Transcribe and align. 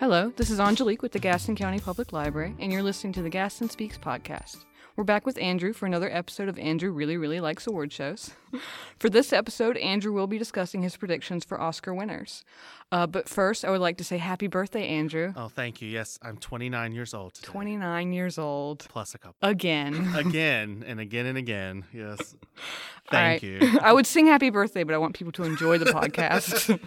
Hello, 0.00 0.32
this 0.36 0.48
is 0.48 0.60
Angelique 0.60 1.02
with 1.02 1.10
the 1.10 1.18
Gaston 1.18 1.56
County 1.56 1.80
Public 1.80 2.12
Library, 2.12 2.54
and 2.60 2.70
you're 2.70 2.84
listening 2.84 3.12
to 3.14 3.22
the 3.22 3.28
Gaston 3.28 3.68
Speaks 3.68 3.98
podcast. 3.98 4.58
We're 4.94 5.02
back 5.02 5.26
with 5.26 5.36
Andrew 5.38 5.72
for 5.72 5.86
another 5.86 6.08
episode 6.08 6.48
of 6.48 6.56
Andrew 6.56 6.92
Really 6.92 7.16
Really 7.16 7.40
Likes 7.40 7.66
Award 7.66 7.92
Shows. 7.92 8.30
for 9.00 9.10
this 9.10 9.32
episode, 9.32 9.76
Andrew 9.76 10.12
will 10.12 10.28
be 10.28 10.38
discussing 10.38 10.82
his 10.82 10.96
predictions 10.96 11.44
for 11.44 11.60
Oscar 11.60 11.92
winners. 11.92 12.44
Uh, 12.92 13.08
but 13.08 13.28
first, 13.28 13.64
I 13.64 13.70
would 13.70 13.80
like 13.80 13.96
to 13.98 14.04
say 14.04 14.18
happy 14.18 14.46
birthday, 14.46 14.86
Andrew. 14.86 15.32
Oh, 15.34 15.48
thank 15.48 15.82
you. 15.82 15.88
Yes, 15.88 16.16
I'm 16.22 16.36
29 16.36 16.92
years 16.92 17.12
old. 17.12 17.34
Today. 17.34 17.48
29 17.48 18.12
years 18.12 18.38
old. 18.38 18.86
Plus 18.88 19.16
a 19.16 19.18
couple. 19.18 19.36
Again. 19.42 20.14
again 20.16 20.84
and 20.86 21.00
again 21.00 21.26
and 21.26 21.38
again. 21.38 21.84
Yes. 21.92 22.36
Thank 23.10 23.42
right. 23.42 23.42
you. 23.42 23.80
I 23.82 23.92
would 23.92 24.06
sing 24.06 24.26
happy 24.26 24.50
birthday, 24.50 24.84
but 24.84 24.94
I 24.94 24.98
want 24.98 25.14
people 25.14 25.32
to 25.32 25.42
enjoy 25.42 25.78
the 25.78 25.86
podcast. 25.86 26.78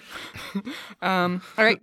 um, 1.02 1.41
all 1.57 1.66
right. 1.66 1.80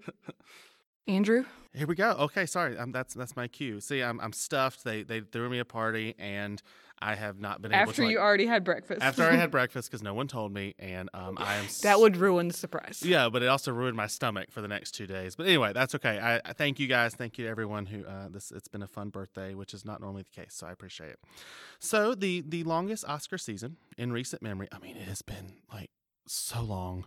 Andrew, 1.08 1.44
Here 1.72 1.86
we 1.86 1.94
go. 1.94 2.10
Okay, 2.10 2.44
sorry. 2.44 2.76
Um, 2.76 2.92
that's 2.92 3.14
that's 3.14 3.34
my 3.34 3.48
cue. 3.48 3.80
See, 3.80 4.02
I'm 4.02 4.20
I'm 4.20 4.32
stuffed. 4.34 4.84
They 4.84 5.02
they 5.02 5.20
threw 5.20 5.48
me 5.48 5.58
a 5.58 5.64
party, 5.64 6.14
and 6.18 6.62
I 7.00 7.14
have 7.14 7.40
not 7.40 7.62
been 7.62 7.72
able 7.72 7.80
after 7.82 7.94
to. 7.94 8.02
like- 8.02 8.10
you 8.12 8.18
already 8.18 8.44
had 8.46 8.62
breakfast. 8.62 9.00
after 9.02 9.22
I 9.22 9.32
had 9.36 9.50
breakfast, 9.50 9.88
because 9.90 10.02
no 10.02 10.12
one 10.12 10.28
told 10.28 10.52
me, 10.52 10.74
and 10.78 11.08
um, 11.14 11.38
I 11.38 11.54
am. 11.56 11.64
that 11.82 11.98
would 11.98 12.16
ruin 12.18 12.48
the 12.48 12.54
surprise. 12.54 13.02
Yeah, 13.02 13.30
but 13.30 13.42
it 13.42 13.46
also 13.46 13.72
ruined 13.72 13.96
my 13.96 14.06
stomach 14.06 14.50
for 14.50 14.60
the 14.60 14.68
next 14.68 14.92
two 14.92 15.06
days. 15.06 15.34
But 15.34 15.46
anyway, 15.46 15.72
that's 15.72 15.94
okay. 15.94 16.18
I, 16.18 16.36
I 16.44 16.52
thank 16.52 16.78
you 16.78 16.88
guys. 16.88 17.14
Thank 17.14 17.38
you 17.38 17.44
to 17.46 17.50
everyone 17.50 17.86
who 17.86 18.04
uh, 18.04 18.28
this. 18.28 18.50
It's 18.52 18.68
been 18.68 18.82
a 18.82 18.88
fun 18.88 19.08
birthday, 19.08 19.54
which 19.54 19.72
is 19.72 19.86
not 19.86 20.00
normally 20.02 20.24
the 20.30 20.42
case, 20.42 20.52
so 20.54 20.66
I 20.66 20.72
appreciate 20.72 21.10
it. 21.10 21.18
So 21.78 22.14
the 22.14 22.44
the 22.46 22.64
longest 22.64 23.06
Oscar 23.08 23.38
season 23.38 23.76
in 23.96 24.12
recent 24.12 24.42
memory. 24.42 24.68
I 24.72 24.78
mean, 24.78 24.96
it 24.96 25.08
has 25.08 25.22
been 25.22 25.54
like 25.72 25.90
so 26.26 26.60
long. 26.62 27.06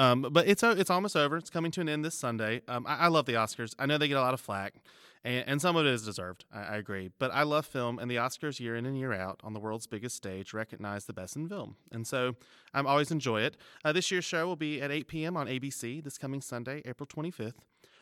Um, 0.00 0.22
but 0.32 0.48
it's 0.48 0.62
it's 0.62 0.88
almost 0.88 1.14
over. 1.14 1.36
It's 1.36 1.50
coming 1.50 1.70
to 1.72 1.82
an 1.82 1.88
end 1.90 2.06
this 2.06 2.14
Sunday. 2.14 2.62
Um, 2.66 2.86
I, 2.88 2.96
I 2.96 3.08
love 3.08 3.26
the 3.26 3.34
Oscars. 3.34 3.74
I 3.78 3.84
know 3.84 3.98
they 3.98 4.08
get 4.08 4.16
a 4.16 4.22
lot 4.22 4.32
of 4.32 4.40
flack, 4.40 4.76
and, 5.24 5.46
and 5.46 5.60
some 5.60 5.76
of 5.76 5.84
it 5.84 5.92
is 5.92 6.06
deserved. 6.06 6.46
I, 6.50 6.60
I 6.60 6.76
agree. 6.78 7.10
But 7.18 7.32
I 7.34 7.42
love 7.42 7.66
film, 7.66 7.98
and 7.98 8.10
the 8.10 8.16
Oscars 8.16 8.58
year 8.58 8.74
in 8.74 8.86
and 8.86 8.98
year 8.98 9.12
out 9.12 9.40
on 9.44 9.52
the 9.52 9.60
world's 9.60 9.86
biggest 9.86 10.16
stage 10.16 10.54
recognize 10.54 11.04
the 11.04 11.12
best 11.12 11.36
in 11.36 11.50
film, 11.50 11.76
and 11.92 12.06
so 12.06 12.34
I'm 12.72 12.86
always 12.86 13.10
enjoy 13.10 13.42
it. 13.42 13.58
Uh, 13.84 13.92
this 13.92 14.10
year's 14.10 14.24
show 14.24 14.46
will 14.46 14.56
be 14.56 14.80
at 14.80 14.90
8 14.90 15.06
p.m. 15.06 15.36
on 15.36 15.48
ABC 15.48 16.02
this 16.02 16.16
coming 16.16 16.40
Sunday, 16.40 16.80
April 16.86 17.06
25th. 17.06 17.52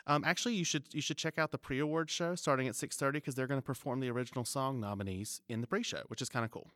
Um, 0.06 0.22
actually, 0.25 0.55
you 0.55 0.65
should 0.65 0.84
you 0.92 1.03
should 1.03 1.19
check 1.19 1.37
out 1.37 1.50
the 1.50 1.59
pre-award 1.59 2.11
show 2.11 2.37
starting 2.37 2.69
at 2.69 2.75
6:30 2.75 3.15
because 3.15 3.34
they're 3.34 3.48
going 3.48 3.61
to 3.61 3.67
perform 3.67 3.98
the 3.98 4.09
original 4.09 4.44
song 4.44 4.78
nominees 4.78 5.41
in 5.48 5.62
the 5.62 5.67
pre-show, 5.67 6.03
which 6.06 6.22
is 6.22 6.28
kind 6.28 6.44
of 6.44 6.53
cool. 6.53 6.70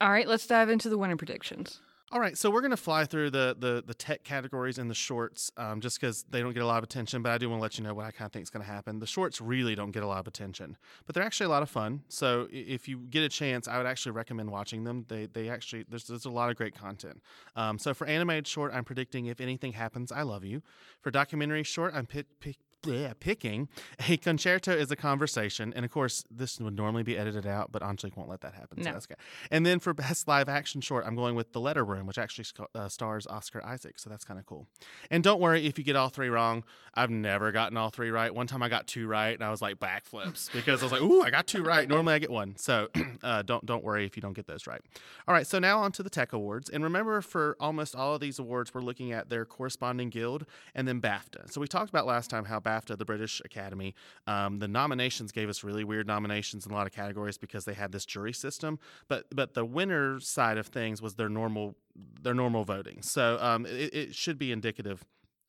All 0.00 0.10
right, 0.10 0.26
let's 0.26 0.46
dive 0.46 0.70
into 0.70 0.88
the 0.88 0.96
winner 0.96 1.16
predictions. 1.16 1.82
All 2.10 2.20
right, 2.20 2.38
so 2.38 2.48
we're 2.48 2.62
going 2.62 2.70
to 2.70 2.78
fly 2.78 3.04
through 3.04 3.28
the, 3.30 3.54
the 3.58 3.84
the 3.86 3.92
tech 3.92 4.24
categories 4.24 4.78
and 4.78 4.90
the 4.90 4.94
shorts, 4.94 5.52
um, 5.58 5.82
just 5.82 6.00
because 6.00 6.24
they 6.30 6.40
don't 6.40 6.54
get 6.54 6.62
a 6.62 6.66
lot 6.66 6.78
of 6.78 6.84
attention. 6.84 7.20
But 7.20 7.32
I 7.32 7.38
do 7.38 7.50
want 7.50 7.58
to 7.58 7.62
let 7.62 7.76
you 7.76 7.84
know 7.84 7.92
what 7.92 8.06
I 8.06 8.12
kind 8.12 8.24
of 8.24 8.32
think 8.32 8.44
is 8.44 8.48
going 8.48 8.64
to 8.64 8.70
happen. 8.70 8.98
The 8.98 9.06
shorts 9.06 9.42
really 9.42 9.74
don't 9.74 9.90
get 9.90 10.02
a 10.02 10.06
lot 10.06 10.20
of 10.20 10.26
attention, 10.26 10.78
but 11.04 11.14
they're 11.14 11.22
actually 11.22 11.46
a 11.46 11.50
lot 11.50 11.62
of 11.62 11.68
fun. 11.68 12.04
So 12.08 12.48
if 12.50 12.88
you 12.88 13.00
get 13.10 13.24
a 13.24 13.28
chance, 13.28 13.68
I 13.68 13.76
would 13.76 13.84
actually 13.84 14.12
recommend 14.12 14.50
watching 14.50 14.84
them. 14.84 15.04
They 15.08 15.26
they 15.26 15.50
actually 15.50 15.84
there's 15.86 16.04
there's 16.04 16.24
a 16.24 16.30
lot 16.30 16.48
of 16.48 16.56
great 16.56 16.74
content. 16.74 17.22
Um, 17.56 17.78
so 17.78 17.92
for 17.92 18.06
animated 18.06 18.46
short, 18.46 18.72
I'm 18.72 18.84
predicting 18.84 19.26
if 19.26 19.38
anything 19.38 19.74
happens, 19.74 20.10
I 20.10 20.22
love 20.22 20.44
you. 20.46 20.62
For 21.02 21.10
documentary 21.10 21.62
short, 21.62 21.92
I'm 21.94 22.06
pick, 22.06 22.40
pick, 22.40 22.56
bleh, 22.82 23.12
picking 23.18 23.68
a 24.08 24.16
concerto 24.16 24.72
is 24.72 24.90
a 24.90 24.96
conversation, 24.96 25.72
and 25.74 25.84
of 25.84 25.90
course 25.90 26.24
this 26.30 26.58
would 26.60 26.76
normally 26.76 27.02
be 27.02 27.16
edited 27.18 27.46
out, 27.46 27.72
but 27.72 27.82
Angelique 27.82 28.16
won't 28.16 28.28
let 28.28 28.40
that 28.42 28.54
happen. 28.54 28.82
So 28.82 28.88
No. 28.88 28.92
that's 28.92 29.06
good. 29.06 29.16
And 29.50 29.64
then 29.66 29.78
for 29.80 29.92
best 29.94 30.28
live 30.28 30.48
action 30.48 30.80
short, 30.80 31.04
I'm 31.06 31.14
going 31.16 31.34
with 31.34 31.52
The 31.52 31.60
Letter 31.60 31.84
Room, 31.84 32.06
which 32.06 32.18
actually 32.18 32.46
uh, 32.74 32.88
stars 32.88 33.26
Oscar 33.26 33.64
Isaac. 33.64 33.98
So 33.98 34.08
that's 34.10 34.24
kind 34.24 34.38
of 34.38 34.46
cool. 34.46 34.66
And 35.10 35.22
don't 35.24 35.40
worry 35.40 35.66
if 35.66 35.78
you 35.78 35.84
get 35.84 35.96
all 35.96 36.08
three 36.08 36.28
wrong. 36.28 36.64
I've 36.94 37.10
never 37.10 37.52
gotten 37.52 37.76
all 37.76 37.90
three 37.90 38.10
right. 38.10 38.34
One 38.34 38.46
time 38.46 38.62
I 38.62 38.68
got 38.68 38.86
two 38.86 39.06
right, 39.06 39.34
and 39.34 39.42
I 39.44 39.50
was 39.50 39.62
like 39.62 39.78
backflips 39.78 40.52
because 40.52 40.80
I 40.82 40.86
was 40.86 40.92
like, 40.92 41.02
"Ooh, 41.02 41.22
I 41.22 41.30
got 41.30 41.46
two 41.46 41.62
right." 41.62 41.88
Normally 41.88 42.14
I 42.14 42.18
get 42.18 42.30
one. 42.30 42.56
So 42.56 42.88
uh, 43.22 43.42
don't 43.42 43.64
don't 43.66 43.84
worry 43.84 44.04
if 44.04 44.16
you 44.16 44.20
don't 44.20 44.32
get 44.32 44.46
those 44.46 44.66
right. 44.66 44.80
All 45.26 45.34
right. 45.34 45.46
So 45.46 45.58
now 45.58 45.78
on 45.80 45.92
to 45.92 46.02
the 46.02 46.10
Tech 46.10 46.32
Awards. 46.32 46.68
And 46.70 46.82
remember, 46.82 47.20
for 47.20 47.56
almost 47.60 47.94
all 47.94 48.14
of 48.14 48.20
these 48.20 48.38
awards, 48.38 48.74
we're 48.74 48.80
looking 48.80 49.12
at 49.12 49.28
their 49.30 49.44
corresponding 49.44 50.10
guild 50.10 50.44
and 50.74 50.88
then 50.88 51.00
BAFTA. 51.00 51.52
So 51.52 51.60
we 51.60 51.68
talked 51.68 51.88
about 51.90 52.06
last 52.06 52.30
time 52.30 52.46
how 52.46 52.58
BAFTA, 52.68 52.98
the 52.98 53.04
British 53.04 53.40
Academy, 53.44 53.94
um, 54.26 54.58
the 54.58 54.68
nominations 54.68 55.32
gave 55.32 55.48
us 55.48 55.64
really 55.64 55.84
weird 55.84 56.06
nominations 56.06 56.66
in 56.66 56.72
a 56.72 56.74
lot 56.74 56.86
of 56.86 56.92
categories 56.92 57.38
because 57.38 57.64
they 57.64 57.74
had 57.74 57.92
this 57.92 58.04
jury 58.04 58.32
system. 58.32 58.78
But 59.08 59.26
but 59.34 59.54
the 59.54 59.64
winner 59.64 60.20
side 60.20 60.58
of 60.58 60.66
things 60.66 61.00
was 61.00 61.14
their 61.14 61.28
normal 61.28 61.76
their 62.22 62.34
normal 62.34 62.64
voting. 62.64 63.02
So 63.02 63.38
um, 63.40 63.66
it, 63.66 63.94
it 63.94 64.14
should 64.14 64.38
be 64.38 64.52
indicative. 64.52 65.04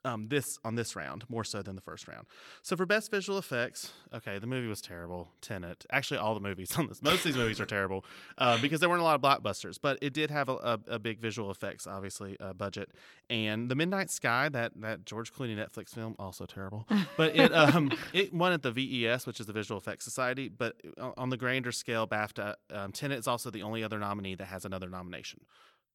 Um, 0.06 0.30
this 0.30 0.58
on 0.64 0.76
this 0.76 0.96
round 0.96 1.26
more 1.28 1.44
so 1.44 1.62
than 1.62 1.76
the 1.76 1.82
first 1.82 2.08
round. 2.08 2.26
So 2.62 2.78
for 2.78 2.86
best 2.86 3.12
visual 3.12 3.38
effects, 3.38 3.92
okay, 4.14 4.40
the 4.40 4.48
movie 4.48 4.68
was 4.68 4.80
terrible. 4.80 5.28
Tenet, 5.42 5.86
actually, 5.92 6.20
all 6.20 6.34
the 6.34 6.40
movies 6.40 6.72
on 6.78 6.88
this, 6.88 7.02
most 7.02 7.18
of 7.18 7.24
these 7.24 7.36
movies 7.36 7.60
are 7.60 7.66
terrible 7.66 8.06
uh, 8.38 8.58
because 8.62 8.80
there 8.80 8.88
weren't 8.88 9.02
a 9.02 9.04
lot 9.04 9.16
of 9.16 9.22
blockbusters, 9.22 9.78
but 9.82 9.98
it 10.02 10.14
did 10.14 10.32
have 10.32 10.48
a, 10.48 10.54
a, 10.54 10.80
a 10.92 11.00
big 11.00 11.20
visual 11.20 11.52
effects, 11.52 11.86
obviously, 11.86 12.38
uh, 12.40 12.54
budget. 12.54 12.92
And 13.30 13.70
the 13.70 13.76
Midnight 13.76 14.10
Sky, 14.10 14.48
that 14.48 14.72
that 14.78 15.06
George 15.06 15.34
Clooney 15.34 15.58
Netflix 15.58 15.90
film, 15.94 16.16
also 16.18 16.46
terrible, 16.46 16.88
but 17.18 17.36
it 17.36 17.54
um, 17.54 17.92
it 18.14 18.34
won 18.34 18.54
at 18.54 18.62
the 18.64 18.72
VES, 18.72 19.28
which 19.28 19.42
is 19.42 19.48
the 19.48 19.54
Visual 19.54 19.78
Effects 19.78 20.06
Society. 20.06 20.48
But 20.48 20.78
on- 20.98 21.14
on 21.18 21.30
the 21.30 21.38
grander 21.38 21.74
scale, 21.74 22.08
BAFTA, 22.08 22.56
um, 22.72 22.94
Tenet 22.94 23.20
is 23.20 23.28
also 23.28 23.50
the 23.52 23.64
only 23.64 23.84
other 23.84 24.00
nominee 24.00 24.36
that 24.36 24.46
has 24.48 24.64
another 24.64 24.88
nomination. 24.88 25.42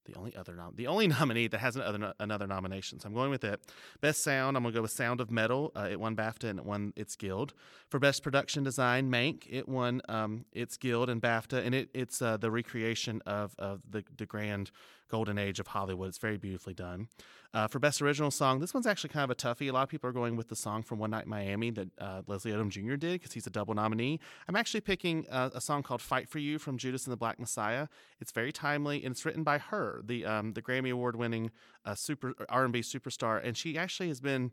The 0.04 0.14
only 0.14 0.34
other 0.36 0.54
nom- 0.54 0.74
the 0.76 0.86
only 0.86 1.06
nominee 1.18 1.48
that 1.48 1.58
has 1.58 1.76
another 1.76 2.14
another 2.18 2.46
nomination. 2.46 3.00
So 3.00 3.08
I'm 3.08 3.14
going 3.14 3.30
with 3.30 3.44
it. 3.44 3.60
Best 4.00 4.22
sound, 4.22 4.56
I'm 4.56 4.62
gonna 4.62 4.74
go 4.74 4.82
with 4.82 4.90
Sound 4.90 5.20
of 5.20 5.30
Metal. 5.30 5.72
Uh, 5.74 5.88
it 5.90 5.98
won 5.98 6.14
BAFTA 6.16 6.48
and 6.50 6.58
it 6.58 6.64
won 6.64 6.92
its 6.96 7.16
guild. 7.16 7.54
For 7.88 7.98
best 7.98 8.22
production 8.22 8.64
design, 8.64 9.10
Mank. 9.10 9.46
It 9.48 9.68
won 9.68 10.02
um, 10.08 10.44
its 10.52 10.76
guild 10.76 11.08
and 11.08 11.20
BAFTA, 11.22 11.64
and 11.64 11.74
it 11.74 11.90
it's 11.94 12.20
uh, 12.20 12.36
the 12.36 12.50
recreation 12.50 13.22
of 13.26 13.54
of 13.58 13.82
the 13.88 14.04
the 14.16 14.26
grand 14.26 14.70
golden 15.10 15.38
age 15.38 15.60
of 15.60 15.68
Hollywood. 15.68 16.08
It's 16.08 16.18
very 16.18 16.38
beautifully 16.38 16.74
done. 16.74 17.08
Uh, 17.54 17.68
for 17.68 17.78
best 17.78 18.02
original 18.02 18.32
song, 18.32 18.58
this 18.58 18.74
one's 18.74 18.84
actually 18.84 19.10
kind 19.10 19.22
of 19.22 19.30
a 19.30 19.34
toughie. 19.36 19.68
A 19.68 19.72
lot 19.72 19.84
of 19.84 19.88
people 19.88 20.10
are 20.10 20.12
going 20.12 20.34
with 20.34 20.48
the 20.48 20.56
song 20.56 20.82
from 20.82 20.98
One 20.98 21.12
Night 21.12 21.26
in 21.26 21.30
Miami 21.30 21.70
that 21.70 21.88
uh, 22.00 22.22
Leslie 22.26 22.50
Odom 22.50 22.68
Jr. 22.68 22.96
did 22.96 23.12
because 23.12 23.32
he's 23.32 23.46
a 23.46 23.50
double 23.50 23.74
nominee. 23.74 24.18
I'm 24.48 24.56
actually 24.56 24.80
picking 24.80 25.24
uh, 25.30 25.50
a 25.54 25.60
song 25.60 25.84
called 25.84 26.02
"Fight 26.02 26.28
for 26.28 26.40
You" 26.40 26.58
from 26.58 26.78
Judas 26.78 27.06
and 27.06 27.12
the 27.12 27.16
Black 27.16 27.38
Messiah. 27.38 27.86
It's 28.20 28.32
very 28.32 28.50
timely 28.50 29.04
and 29.04 29.12
it's 29.12 29.24
written 29.24 29.44
by 29.44 29.58
her, 29.58 30.02
the 30.04 30.26
um, 30.26 30.54
the 30.54 30.62
Grammy 30.62 30.90
Award 30.90 31.14
winning 31.14 31.52
uh, 31.84 31.94
super 31.94 32.34
R&B 32.48 32.80
superstar, 32.80 33.40
and 33.42 33.56
she 33.56 33.78
actually 33.78 34.08
has 34.08 34.20
been 34.20 34.50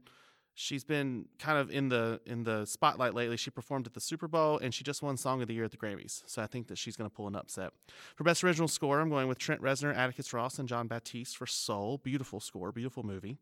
she's 0.61 0.83
been 0.83 1.25
kind 1.39 1.57
of 1.57 1.71
in 1.71 1.89
the 1.89 2.21
in 2.25 2.43
the 2.43 2.65
spotlight 2.65 3.13
lately. 3.13 3.35
She 3.35 3.49
performed 3.49 3.87
at 3.87 3.93
the 3.93 3.99
Super 3.99 4.27
Bowl 4.27 4.59
and 4.59 4.73
she 4.73 4.83
just 4.83 5.01
won 5.01 5.17
Song 5.17 5.41
of 5.41 5.47
the 5.47 5.53
Year 5.53 5.63
at 5.63 5.71
the 5.71 5.77
Grammys. 5.77 6.21
So 6.27 6.41
I 6.41 6.47
think 6.47 6.67
that 6.67 6.77
she's 6.77 6.95
going 6.95 7.09
to 7.09 7.13
pull 7.13 7.27
an 7.27 7.35
upset. 7.35 7.71
For 8.15 8.23
best 8.23 8.43
original 8.43 8.67
score, 8.67 8.99
I'm 8.99 9.09
going 9.09 9.27
with 9.27 9.39
Trent 9.39 9.61
Reznor, 9.61 9.95
Atticus 9.95 10.31
Ross, 10.33 10.59
and 10.59 10.69
Jon 10.69 10.87
Batiste 10.87 11.35
for 11.35 11.47
Soul. 11.47 11.97
Beautiful 11.97 12.39
score, 12.39 12.71
beautiful 12.71 13.03
movie. 13.03 13.37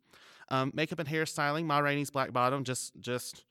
Um, 0.49 0.71
makeup 0.73 0.99
and 0.99 1.09
hairstyling, 1.09 1.65
Ma 1.65 1.79
Rainey's 1.79 2.09
Black 2.09 2.31
Bottom, 2.31 2.63
just 2.63 2.93
just 2.99 3.43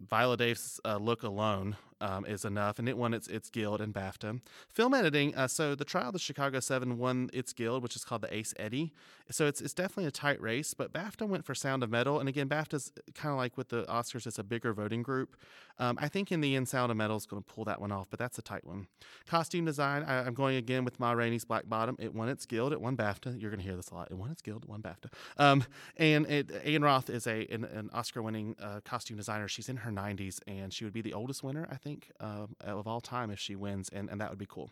Viola 0.00 0.36
Davis' 0.36 0.80
uh, 0.84 0.96
look 0.96 1.22
alone 1.22 1.76
um, 2.00 2.26
is 2.26 2.44
enough, 2.44 2.78
and 2.78 2.88
it 2.88 2.96
won 2.96 3.14
its 3.14 3.28
its 3.28 3.50
guild 3.50 3.80
and 3.80 3.92
BAFTA. 3.94 4.40
Film 4.68 4.94
editing, 4.94 5.34
uh, 5.34 5.48
so 5.48 5.74
the 5.74 5.84
trial 5.84 6.08
of 6.08 6.12
the 6.12 6.18
Chicago 6.18 6.60
Seven 6.60 6.98
won 6.98 7.30
its 7.32 7.52
guild, 7.52 7.82
which 7.82 7.96
is 7.96 8.04
called 8.04 8.22
the 8.22 8.34
Ace 8.34 8.54
Eddie. 8.58 8.92
So 9.30 9.46
it's 9.46 9.60
it's 9.60 9.74
definitely 9.74 10.06
a 10.06 10.10
tight 10.10 10.40
race, 10.40 10.74
but 10.74 10.92
BAFTA 10.92 11.28
went 11.28 11.44
for 11.44 11.54
Sound 11.54 11.82
of 11.82 11.90
Metal, 11.90 12.18
and 12.20 12.28
again, 12.28 12.48
BAFTA's 12.48 12.92
kind 13.14 13.32
of 13.32 13.38
like 13.38 13.56
with 13.56 13.68
the 13.68 13.84
Oscars, 13.84 14.26
it's 14.26 14.38
a 14.38 14.44
bigger 14.44 14.72
voting 14.72 15.02
group. 15.02 15.36
Um, 15.80 15.96
I 16.00 16.08
think 16.08 16.32
in 16.32 16.40
the 16.40 16.56
end, 16.56 16.68
Sound 16.68 16.90
of 16.90 16.96
Metal 16.96 17.16
is 17.16 17.26
going 17.26 17.42
to 17.42 17.52
pull 17.54 17.64
that 17.64 17.80
one 17.80 17.92
off, 17.92 18.08
but 18.10 18.18
that's 18.18 18.38
a 18.38 18.42
tight 18.42 18.64
one. 18.64 18.88
Costume 19.26 19.64
design, 19.64 20.02
I, 20.02 20.26
I'm 20.26 20.34
going 20.34 20.56
again 20.56 20.84
with 20.84 20.98
Ma 20.98 21.12
Rainey's 21.12 21.44
Black 21.44 21.68
Bottom. 21.68 21.96
It 22.00 22.14
won 22.14 22.28
its 22.28 22.46
guild, 22.46 22.72
it 22.72 22.80
won 22.80 22.96
BAFTA. 22.96 23.40
You're 23.40 23.50
going 23.50 23.60
to 23.60 23.66
hear 23.66 23.76
this 23.76 23.90
a 23.90 23.94
lot. 23.94 24.10
It 24.10 24.16
won 24.16 24.30
its 24.30 24.42
guild, 24.42 24.64
it 24.64 24.68
won 24.68 24.82
BAFTA. 24.82 25.10
Um, 25.36 25.64
and 25.96 26.26
it, 26.26 26.50
Ann 26.64 26.82
Roth 26.82 27.10
is 27.10 27.26
a 27.26 27.46
an, 27.50 27.64
an 27.64 27.90
Oscar-winning 27.92 28.56
uh, 28.60 28.80
costume 28.84 29.16
designer. 29.16 29.48
She's 29.48 29.68
in 29.68 29.78
her 29.78 29.90
90s, 29.90 30.40
and 30.46 30.72
she 30.72 30.84
would 30.84 30.92
be 30.92 31.02
the 31.02 31.12
oldest 31.12 31.42
winner, 31.42 31.68
I 31.70 31.76
think, 31.76 31.87
um, 32.20 32.56
of 32.60 32.86
all 32.86 33.00
time 33.00 33.30
if 33.30 33.38
she 33.38 33.56
wins, 33.56 33.88
and, 33.92 34.08
and 34.10 34.20
that 34.20 34.30
would 34.30 34.38
be 34.38 34.46
cool. 34.46 34.70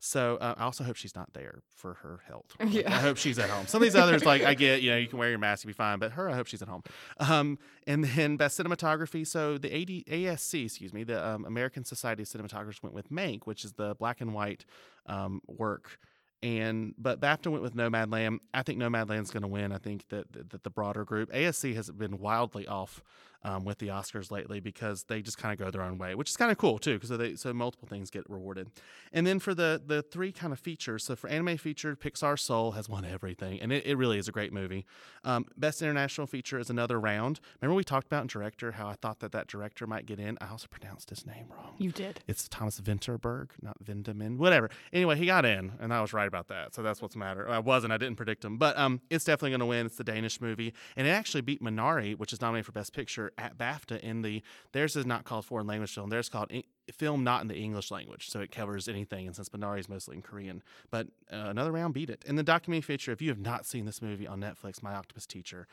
So 0.00 0.36
uh, 0.36 0.54
I 0.58 0.64
also 0.64 0.84
hope 0.84 0.96
she's 0.96 1.16
not 1.16 1.32
there 1.32 1.62
for 1.74 1.94
her 1.94 2.20
health. 2.26 2.46
Like, 2.60 2.72
Yeah. 2.74 2.94
I 2.94 2.98
hope 2.98 3.16
she's 3.16 3.38
at 3.38 3.48
home. 3.48 3.66
Some 3.66 3.80
of 3.80 3.86
these 3.86 3.96
others, 3.96 4.24
like 4.24 4.42
I 4.42 4.52
get, 4.54 4.82
you 4.82 4.90
know, 4.90 4.96
you 4.98 5.06
can 5.06 5.18
wear 5.18 5.30
your 5.30 5.38
mask, 5.38 5.64
you'll 5.64 5.70
be 5.70 5.74
fine, 5.74 5.98
but 5.98 6.12
her, 6.12 6.28
I 6.28 6.34
hope 6.34 6.46
she's 6.46 6.60
at 6.62 6.68
home. 6.68 6.82
Um, 7.18 7.58
and 7.86 8.04
then 8.04 8.36
best 8.36 8.58
cinematography. 8.58 9.26
So 9.26 9.56
the 9.56 9.72
AD, 9.72 9.88
ASC, 10.12 10.64
excuse 10.66 10.92
me, 10.92 11.04
the 11.04 11.26
um, 11.26 11.44
American 11.46 11.84
Society 11.84 12.22
of 12.22 12.28
Cinematographers 12.28 12.82
went 12.82 12.94
with 12.94 13.10
Mank, 13.10 13.46
which 13.46 13.64
is 13.64 13.72
the 13.72 13.94
black 13.94 14.20
and 14.20 14.34
white 14.34 14.66
um, 15.06 15.40
work. 15.46 15.98
And 16.42 16.94
but 16.98 17.20
BAFTA 17.20 17.50
went 17.50 17.62
with 17.62 17.74
Nomadland. 17.74 18.40
I 18.52 18.62
think 18.62 18.78
Nomadland's 18.78 19.30
going 19.30 19.44
to 19.44 19.48
win. 19.48 19.72
I 19.72 19.78
think 19.78 20.06
that, 20.10 20.30
that 20.34 20.50
that 20.50 20.62
the 20.62 20.68
broader 20.68 21.02
group 21.02 21.32
ASC 21.32 21.74
has 21.74 21.90
been 21.90 22.18
wildly 22.18 22.68
off 22.68 23.02
um, 23.44 23.64
with 23.64 23.78
the 23.78 23.88
Oscars 23.88 24.30
lately 24.30 24.60
because 24.60 25.04
they 25.04 25.22
just 25.22 25.38
kind 25.38 25.52
of 25.52 25.64
go 25.64 25.70
their 25.70 25.82
own 25.82 25.98
way, 25.98 26.14
which 26.14 26.30
is 26.30 26.36
kind 26.36 26.50
of 26.50 26.58
cool 26.58 26.78
too, 26.78 26.98
because 26.98 27.10
so, 27.10 27.34
so 27.34 27.52
multiple 27.52 27.86
things 27.86 28.10
get 28.10 28.28
rewarded. 28.28 28.70
And 29.12 29.26
then 29.26 29.38
for 29.38 29.54
the 29.54 29.80
the 29.84 30.02
three 30.02 30.32
kind 30.32 30.52
of 30.52 30.58
features, 30.58 31.04
so 31.04 31.16
for 31.16 31.28
anime 31.28 31.56
feature, 31.56 31.94
Pixar 31.96 32.38
Soul 32.38 32.72
has 32.72 32.88
won 32.88 33.04
everything, 33.04 33.60
and 33.60 33.72
it, 33.72 33.86
it 33.86 33.96
really 33.96 34.18
is 34.18 34.28
a 34.28 34.32
great 34.32 34.52
movie. 34.52 34.86
Um, 35.24 35.46
Best 35.56 35.82
international 35.82 36.26
feature 36.26 36.58
is 36.58 36.70
another 36.70 36.98
round. 36.98 37.40
Remember 37.60 37.76
we 37.76 37.84
talked 37.84 38.06
about 38.06 38.22
in 38.22 38.28
director 38.28 38.72
how 38.72 38.88
I 38.88 38.94
thought 38.94 39.20
that 39.20 39.32
that 39.32 39.46
director 39.46 39.86
might 39.86 40.06
get 40.06 40.18
in. 40.18 40.38
I 40.40 40.48
also 40.48 40.66
pronounced 40.68 41.10
his 41.10 41.26
name 41.26 41.46
wrong. 41.50 41.74
You 41.78 41.92
did. 41.92 42.20
It's 42.26 42.48
Thomas 42.48 42.80
Vinterberg, 42.80 43.50
not 43.60 43.82
Vindeman, 43.84 44.38
whatever. 44.38 44.70
Anyway, 44.92 45.16
he 45.16 45.26
got 45.26 45.44
in, 45.44 45.72
and 45.80 45.92
I 45.92 46.00
was 46.00 46.12
right 46.12 46.28
about 46.28 46.48
that. 46.48 46.74
So 46.74 46.82
that's 46.82 47.02
what's 47.02 47.16
matter. 47.16 47.48
I 47.48 47.58
wasn't. 47.58 47.92
I 47.92 47.98
didn't 47.98 48.16
predict 48.16 48.44
him, 48.44 48.56
but 48.56 48.76
um, 48.78 49.00
it's 49.10 49.24
definitely 49.24 49.50
going 49.50 49.60
to 49.60 49.66
win. 49.66 49.86
It's 49.86 49.96
the 49.96 50.04
Danish 50.04 50.40
movie, 50.40 50.72
and 50.96 51.06
it 51.06 51.10
actually 51.10 51.42
beat 51.42 51.62
Minari, 51.62 52.16
which 52.16 52.32
is 52.32 52.40
nominated 52.40 52.66
for 52.66 52.72
Best 52.72 52.92
Picture 52.92 53.32
at 53.38 53.58
BAFTA. 53.58 54.00
In 54.00 54.22
the 54.22 54.42
theirs 54.72 54.96
is 54.96 55.06
not 55.06 55.24
called 55.24 55.44
foreign 55.44 55.66
language 55.66 55.94
film. 55.94 56.10
Theirs 56.10 56.28
called 56.28 56.50
film 56.92 57.24
not 57.24 57.42
in 57.42 57.48
the 57.48 57.56
English 57.56 57.90
language, 57.90 58.28
so 58.28 58.40
it 58.40 58.50
covers 58.50 58.88
anything. 58.88 59.26
And 59.26 59.34
since 59.34 59.48
Minari 59.50 59.80
is 59.80 59.88
mostly 59.88 60.16
in 60.16 60.22
Korean, 60.22 60.62
but 60.90 61.08
uh, 61.32 61.46
another 61.46 61.72
round 61.72 61.94
beat 61.94 62.10
it. 62.10 62.24
And 62.26 62.38
the 62.38 62.42
documentary 62.42 62.82
feature, 62.82 63.12
if 63.12 63.22
you 63.22 63.30
have 63.30 63.40
not 63.40 63.66
seen 63.66 63.84
this 63.84 64.02
movie 64.02 64.26
on 64.26 64.40
Netflix, 64.40 64.82
My 64.82 64.94
Octopus 64.94 65.26
Teacher, 65.26 65.66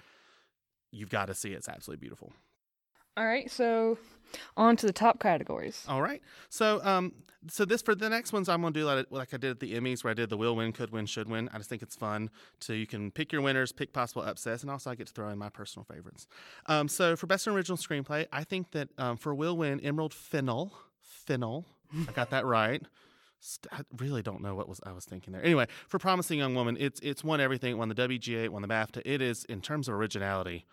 you've 0.92 1.10
got 1.10 1.26
to 1.26 1.36
see 1.36 1.54
it. 1.54 1.58
It's 1.58 1.70
absolutely 1.70 2.02
beautiful. 2.02 2.34
All 3.18 3.26
right, 3.26 3.50
so 3.52 3.98
on 4.56 4.78
to 4.78 4.86
the 4.86 4.94
top 4.94 5.20
categories. 5.20 5.86
All 5.88 6.02
right, 6.02 6.22
so 6.50 6.84
um, 6.84 7.12
so 7.50 7.66
this 7.66 7.82
for 7.82 7.96
the 7.96 8.10
next 8.10 8.32
ones, 8.34 8.48
I'm 8.48 8.62
gonna 8.62 8.74
do 8.74 8.86
like, 8.86 9.08
like 9.10 9.34
I 9.34 9.38
did 9.38 9.52
at 9.52 9.60
the 9.60 9.74
Emmys, 9.74 10.04
where 10.04 10.12
I 10.12 10.14
did 10.14 10.30
the 10.30 10.38
will 10.38 10.56
win, 10.56 10.72
could 10.72 10.92
win, 10.92 11.06
should 11.06 11.30
win. 11.30 11.50
I 11.54 11.58
just 11.58 11.70
think 11.70 11.82
it's 11.82 11.96
fun 11.96 12.30
to 12.62 12.74
you 12.74 12.88
can 12.88 13.12
pick 13.12 13.32
your 13.32 13.42
winners, 13.42 13.72
pick 13.72 13.94
possible 13.94 14.22
upsets, 14.22 14.62
and 14.62 14.72
also 14.72 14.92
I 14.92 14.96
get 14.96 15.08
to 15.08 15.14
throw 15.14 15.30
in 15.30 15.38
my 15.38 15.50
personal 15.50 15.84
favorites. 15.84 16.28
Um, 16.68 16.88
so 16.88 17.16
for 17.16 17.28
best 17.28 17.48
original 17.48 17.78
screenplay, 17.78 18.28
I 18.32 18.44
think 18.44 18.72
that 18.72 18.90
um, 18.98 19.18
for 19.18 19.34
will 19.34 19.58
win, 19.58 19.80
Emerald 19.82 20.14
Fennell, 20.14 20.74
Fennell, 21.02 21.66
I 22.08 22.12
got 22.14 22.30
that 22.30 22.46
right. 22.46 22.82
I 23.72 23.82
really 23.98 24.22
don't 24.22 24.42
know 24.42 24.54
what 24.54 24.70
was 24.70 24.80
I 24.86 24.92
was 24.92 25.04
thinking 25.04 25.34
there. 25.34 25.44
Anyway, 25.44 25.66
for 25.88 25.98
Promising 25.98 26.38
Young 26.38 26.54
Woman, 26.54 26.78
it's 26.80 27.00
it's 27.02 27.24
won 27.24 27.42
everything. 27.42 27.72
It 27.72 27.78
won 27.78 27.90
the 27.90 27.96
WGA, 27.96 28.46
it 28.46 28.54
won 28.54 28.62
the 28.62 28.68
BAFTA. 28.68 29.02
It 29.04 29.22
is 29.22 29.46
in 29.46 29.62
terms 29.62 29.88
of 29.88 29.96
originality, 29.96 30.66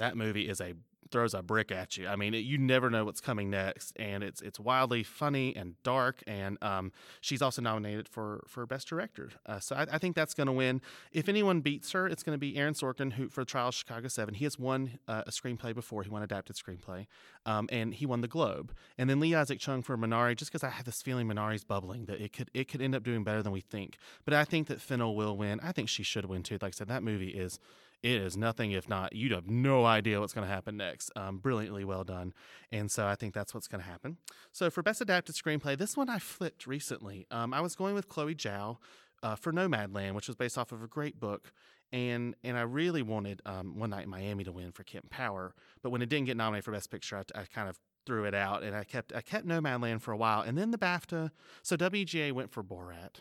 that 0.00 0.16
movie 0.16 0.48
is 0.48 0.60
a 0.60 0.74
throws 1.10 1.34
a 1.34 1.42
brick 1.42 1.72
at 1.72 1.96
you. 1.96 2.06
I 2.06 2.16
mean, 2.16 2.34
it, 2.34 2.38
you 2.38 2.58
never 2.58 2.90
know 2.90 3.04
what's 3.04 3.20
coming 3.20 3.50
next, 3.50 3.92
and 3.96 4.22
it's 4.22 4.40
it's 4.40 4.60
wildly 4.60 5.02
funny 5.02 5.54
and 5.56 5.74
dark. 5.82 6.22
And 6.26 6.58
um, 6.62 6.92
she's 7.20 7.42
also 7.42 7.62
nominated 7.62 8.08
for 8.08 8.44
for 8.46 8.66
best 8.66 8.88
director. 8.88 9.30
Uh, 9.46 9.60
so 9.60 9.76
I, 9.76 9.86
I, 9.92 9.98
think 9.98 10.16
that's 10.16 10.34
going 10.34 10.46
to 10.46 10.52
win. 10.52 10.80
If 11.12 11.28
anyone 11.28 11.60
beats 11.60 11.92
her, 11.92 12.06
it's 12.06 12.22
going 12.22 12.34
to 12.34 12.38
be 12.38 12.56
Aaron 12.56 12.74
Sorkin, 12.74 13.12
who 13.14 13.28
for 13.28 13.44
Trial 13.44 13.68
of 13.68 13.74
Chicago 13.74 14.08
Seven, 14.08 14.34
he 14.34 14.44
has 14.44 14.58
won 14.58 14.98
uh, 15.08 15.24
a 15.26 15.30
screenplay 15.30 15.74
before. 15.74 16.02
He 16.02 16.10
won 16.10 16.22
adapted 16.22 16.56
screenplay, 16.56 17.06
um, 17.46 17.68
and 17.70 17.94
he 17.94 18.06
won 18.06 18.20
the 18.20 18.28
Globe. 18.28 18.72
And 18.98 19.10
then 19.10 19.20
Lee 19.20 19.34
Isaac 19.34 19.58
Chung 19.58 19.82
for 19.82 19.96
Minari, 19.96 20.36
just 20.36 20.52
because 20.52 20.64
I 20.64 20.70
have 20.70 20.84
this 20.84 21.02
feeling 21.02 21.26
Minari's 21.26 21.64
bubbling 21.64 22.06
that 22.06 22.20
it 22.20 22.32
could 22.32 22.50
it 22.54 22.68
could 22.68 22.80
end 22.80 22.94
up 22.94 23.02
doing 23.02 23.24
better 23.24 23.42
than 23.42 23.52
we 23.52 23.60
think. 23.60 23.96
But 24.24 24.34
I 24.34 24.44
think 24.44 24.68
that 24.68 24.80
Fennell 24.80 25.14
will 25.14 25.36
win. 25.36 25.60
I 25.62 25.72
think 25.72 25.88
she 25.88 26.02
should 26.02 26.26
win 26.26 26.42
too. 26.42 26.58
Like 26.60 26.74
I 26.74 26.76
said, 26.76 26.88
that 26.88 27.02
movie 27.02 27.30
is 27.30 27.58
it 28.02 28.20
is 28.20 28.36
nothing 28.36 28.72
if 28.72 28.88
not 28.88 29.14
you'd 29.14 29.32
have 29.32 29.48
no 29.48 29.84
idea 29.84 30.20
what's 30.20 30.32
going 30.32 30.46
to 30.46 30.52
happen 30.52 30.76
next 30.76 31.10
um, 31.16 31.38
brilliantly 31.38 31.84
well 31.84 32.04
done. 32.04 32.32
And 32.72 32.90
so 32.90 33.06
i 33.06 33.14
think 33.14 33.34
that's 33.34 33.54
what's 33.54 33.68
going 33.68 33.82
to 33.82 33.88
happen. 33.88 34.16
So 34.52 34.70
for 34.70 34.82
best 34.82 35.00
adapted 35.00 35.34
screenplay 35.34 35.76
this 35.76 35.96
one 35.96 36.08
i 36.08 36.18
flipped 36.18 36.66
recently. 36.66 37.26
Um, 37.30 37.52
i 37.52 37.60
was 37.60 37.74
going 37.74 37.94
with 37.94 38.08
chloe 38.08 38.34
zhao 38.34 38.78
uh, 39.22 39.36
for 39.36 39.52
nomadland 39.52 40.14
which 40.14 40.28
was 40.28 40.36
based 40.36 40.56
off 40.56 40.72
of 40.72 40.82
a 40.82 40.86
great 40.86 41.20
book 41.20 41.52
and 41.92 42.34
and 42.44 42.56
i 42.56 42.62
really 42.62 43.02
wanted 43.02 43.42
um, 43.44 43.78
one 43.78 43.90
night 43.90 44.04
in 44.04 44.10
miami 44.10 44.44
to 44.44 44.52
win 44.52 44.72
for 44.72 44.82
kemp 44.84 45.10
power 45.10 45.54
but 45.82 45.90
when 45.90 46.02
it 46.02 46.08
didn't 46.08 46.26
get 46.26 46.36
nominated 46.36 46.64
for 46.64 46.72
best 46.72 46.90
picture 46.90 47.16
i, 47.16 47.40
I 47.40 47.44
kind 47.44 47.68
of 47.68 47.78
threw 48.06 48.24
it 48.24 48.34
out 48.34 48.62
and 48.62 48.74
i 48.74 48.84
kept 48.84 49.12
i 49.14 49.20
kept 49.20 49.46
nomadland 49.46 50.00
for 50.00 50.12
a 50.12 50.16
while 50.16 50.40
and 50.40 50.56
then 50.56 50.70
the 50.70 50.78
bafta 50.78 51.30
so 51.62 51.76
wga 51.76 52.32
went 52.32 52.50
for 52.50 52.62
borat. 52.62 53.20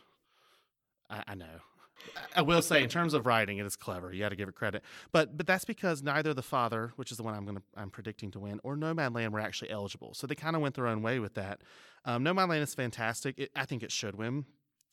I, 1.10 1.24
I 1.28 1.36
know 1.36 1.62
I 2.36 2.42
will 2.42 2.62
say, 2.62 2.84
in 2.84 2.90
terms 2.90 3.14
of 3.14 3.26
writing, 3.26 3.58
it 3.58 3.66
is 3.66 3.76
clever. 3.76 4.12
You 4.14 4.20
got 4.20 4.30
to 4.30 4.36
give 4.36 4.50
it 4.50 4.56
credit, 4.56 4.84
but 5.12 5.38
but 5.38 5.48
that's 5.48 5.66
because 5.66 6.04
neither 6.04 6.34
the 6.34 6.42
father, 6.42 6.94
which 6.96 7.12
is 7.12 7.18
the 7.18 7.24
one 7.24 7.34
I'm 7.34 7.46
going 7.46 7.62
I'm 7.76 7.90
predicting 7.90 8.32
to 8.32 8.40
win, 8.40 8.60
or 8.64 8.76
Nomadland 8.76 9.30
were 9.32 9.40
actually 9.40 9.72
eligible. 9.72 10.14
So 10.14 10.28
they 10.28 10.36
kind 10.36 10.56
of 10.56 10.62
went 10.62 10.76
their 10.76 10.88
own 10.88 11.02
way 11.02 11.20
with 11.20 11.34
that. 11.36 11.62
Um, 12.06 12.24
Nomadland 12.24 12.62
is 12.62 12.74
fantastic. 12.74 13.38
It, 13.38 13.52
I 13.56 13.66
think 13.66 13.84
it 13.84 13.92
should 13.92 14.16
win. 14.16 14.46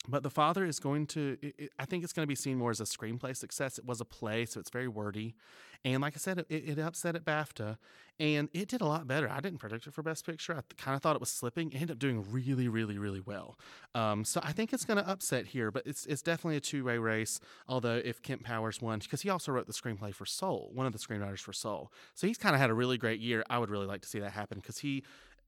But 0.07 0.23
the 0.23 0.29
father 0.29 0.65
is 0.65 0.79
going 0.79 1.07
to, 1.07 1.37
it, 1.41 1.71
I 1.77 1.85
think 1.85 2.03
it's 2.03 2.13
going 2.13 2.23
to 2.23 2.27
be 2.27 2.35
seen 2.35 2.57
more 2.57 2.71
as 2.71 2.79
a 2.79 2.85
screenplay 2.85 3.35
success. 3.35 3.77
It 3.77 3.85
was 3.85 3.99
a 3.99 4.05
play, 4.05 4.45
so 4.45 4.59
it's 4.59 4.69
very 4.69 4.87
wordy. 4.87 5.35
And 5.85 6.01
like 6.01 6.13
I 6.15 6.17
said, 6.17 6.39
it, 6.39 6.47
it 6.49 6.79
upset 6.79 7.15
at 7.15 7.25
BAFTA, 7.25 7.77
and 8.19 8.49
it 8.53 8.67
did 8.67 8.81
a 8.81 8.85
lot 8.85 9.07
better. 9.07 9.29
I 9.29 9.39
didn't 9.39 9.59
predict 9.59 9.87
it 9.87 9.93
for 9.93 10.01
Best 10.01 10.25
Picture. 10.25 10.53
I 10.55 10.61
kind 10.77 10.95
of 10.95 11.01
thought 11.01 11.15
it 11.15 11.19
was 11.19 11.29
slipping. 11.29 11.71
It 11.71 11.75
ended 11.75 11.91
up 11.91 11.99
doing 11.99 12.25
really, 12.31 12.67
really, 12.67 12.97
really 12.97 13.21
well. 13.21 13.57
Um, 13.93 14.25
so 14.25 14.41
I 14.43 14.51
think 14.51 14.73
it's 14.73 14.85
going 14.85 14.97
to 14.97 15.07
upset 15.07 15.47
here, 15.47 15.71
but 15.71 15.85
it's 15.85 16.05
it's 16.07 16.21
definitely 16.21 16.57
a 16.57 16.61
two 16.61 16.83
way 16.83 16.97
race. 16.97 17.39
Although 17.67 18.01
if 18.03 18.21
Kemp 18.21 18.43
Powers 18.43 18.81
won, 18.81 18.99
because 18.99 19.21
he 19.21 19.29
also 19.29 19.51
wrote 19.51 19.67
the 19.67 19.73
screenplay 19.73 20.13
for 20.13 20.25
Soul, 20.25 20.71
one 20.73 20.85
of 20.85 20.93
the 20.93 20.99
screenwriters 20.99 21.39
for 21.39 21.53
Soul, 21.53 21.91
so 22.15 22.27
he's 22.27 22.37
kind 22.37 22.55
of 22.55 22.61
had 22.61 22.69
a 22.69 22.73
really 22.73 22.97
great 22.97 23.19
year. 23.19 23.43
I 23.49 23.59
would 23.59 23.69
really 23.69 23.87
like 23.87 24.01
to 24.01 24.07
see 24.07 24.19
that 24.19 24.31
happen 24.31 24.59
because 24.59 24.79
he 24.79 25.03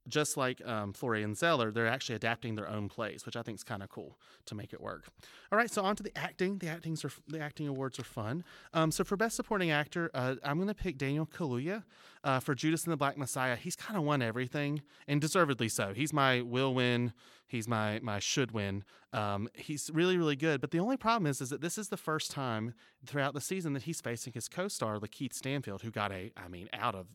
just 0.09 0.37
like 0.37 0.65
um, 0.65 0.93
Florian 0.93 1.35
Zeller, 1.35 1.71
they're 1.71 1.87
actually 1.87 2.15
adapting 2.15 2.55
their 2.55 2.67
own 2.67 2.89
plays, 2.89 3.25
which 3.25 3.35
I 3.35 3.41
think 3.41 3.57
is 3.57 3.63
kind 3.63 3.83
of 3.83 3.89
cool 3.89 4.17
to 4.45 4.55
make 4.55 4.73
it 4.73 4.81
work. 4.81 5.07
All 5.51 5.57
right, 5.57 5.69
so 5.69 5.83
on 5.83 5.95
to 5.95 6.03
the 6.03 6.17
acting. 6.17 6.57
The 6.57 6.67
acting's 6.67 7.05
are 7.05 7.11
the 7.27 7.39
acting 7.39 7.67
awards 7.67 7.99
are 7.99 8.03
fun. 8.03 8.43
Um, 8.73 8.91
so 8.91 9.03
for 9.03 9.15
best 9.15 9.35
supporting 9.35 9.71
actor, 9.71 10.11
uh, 10.13 10.35
I'm 10.43 10.57
going 10.57 10.67
to 10.67 10.73
pick 10.73 10.97
Daniel 10.97 11.25
Kaluuya 11.25 11.83
uh, 12.23 12.39
for 12.39 12.55
Judas 12.55 12.83
and 12.83 12.91
the 12.91 12.97
Black 12.97 13.17
Messiah. 13.17 13.55
He's 13.55 13.75
kind 13.75 13.97
of 13.97 14.03
won 14.03 14.21
everything, 14.21 14.81
and 15.07 15.21
deservedly 15.21 15.69
so. 15.69 15.93
He's 15.93 16.13
my 16.13 16.41
will 16.41 16.73
win. 16.73 17.13
He's 17.47 17.67
my 17.67 17.99
my 18.03 18.19
should 18.19 18.51
win. 18.51 18.83
Um, 19.11 19.49
he's 19.55 19.89
really 19.93 20.17
really 20.17 20.35
good. 20.35 20.61
But 20.61 20.71
the 20.71 20.79
only 20.79 20.97
problem 20.97 21.25
is 21.27 21.41
is 21.41 21.49
that 21.49 21.61
this 21.61 21.77
is 21.77 21.89
the 21.89 21.97
first 21.97 22.31
time 22.31 22.73
throughout 23.05 23.33
the 23.33 23.41
season 23.41 23.73
that 23.73 23.83
he's 23.83 24.01
facing 24.01 24.33
his 24.33 24.47
co-star 24.47 24.97
Lakeith 24.97 25.33
Stanfield, 25.33 25.81
who 25.81 25.91
got 25.91 26.11
a 26.11 26.31
I 26.35 26.47
mean 26.47 26.69
out 26.73 26.95
of 26.95 27.07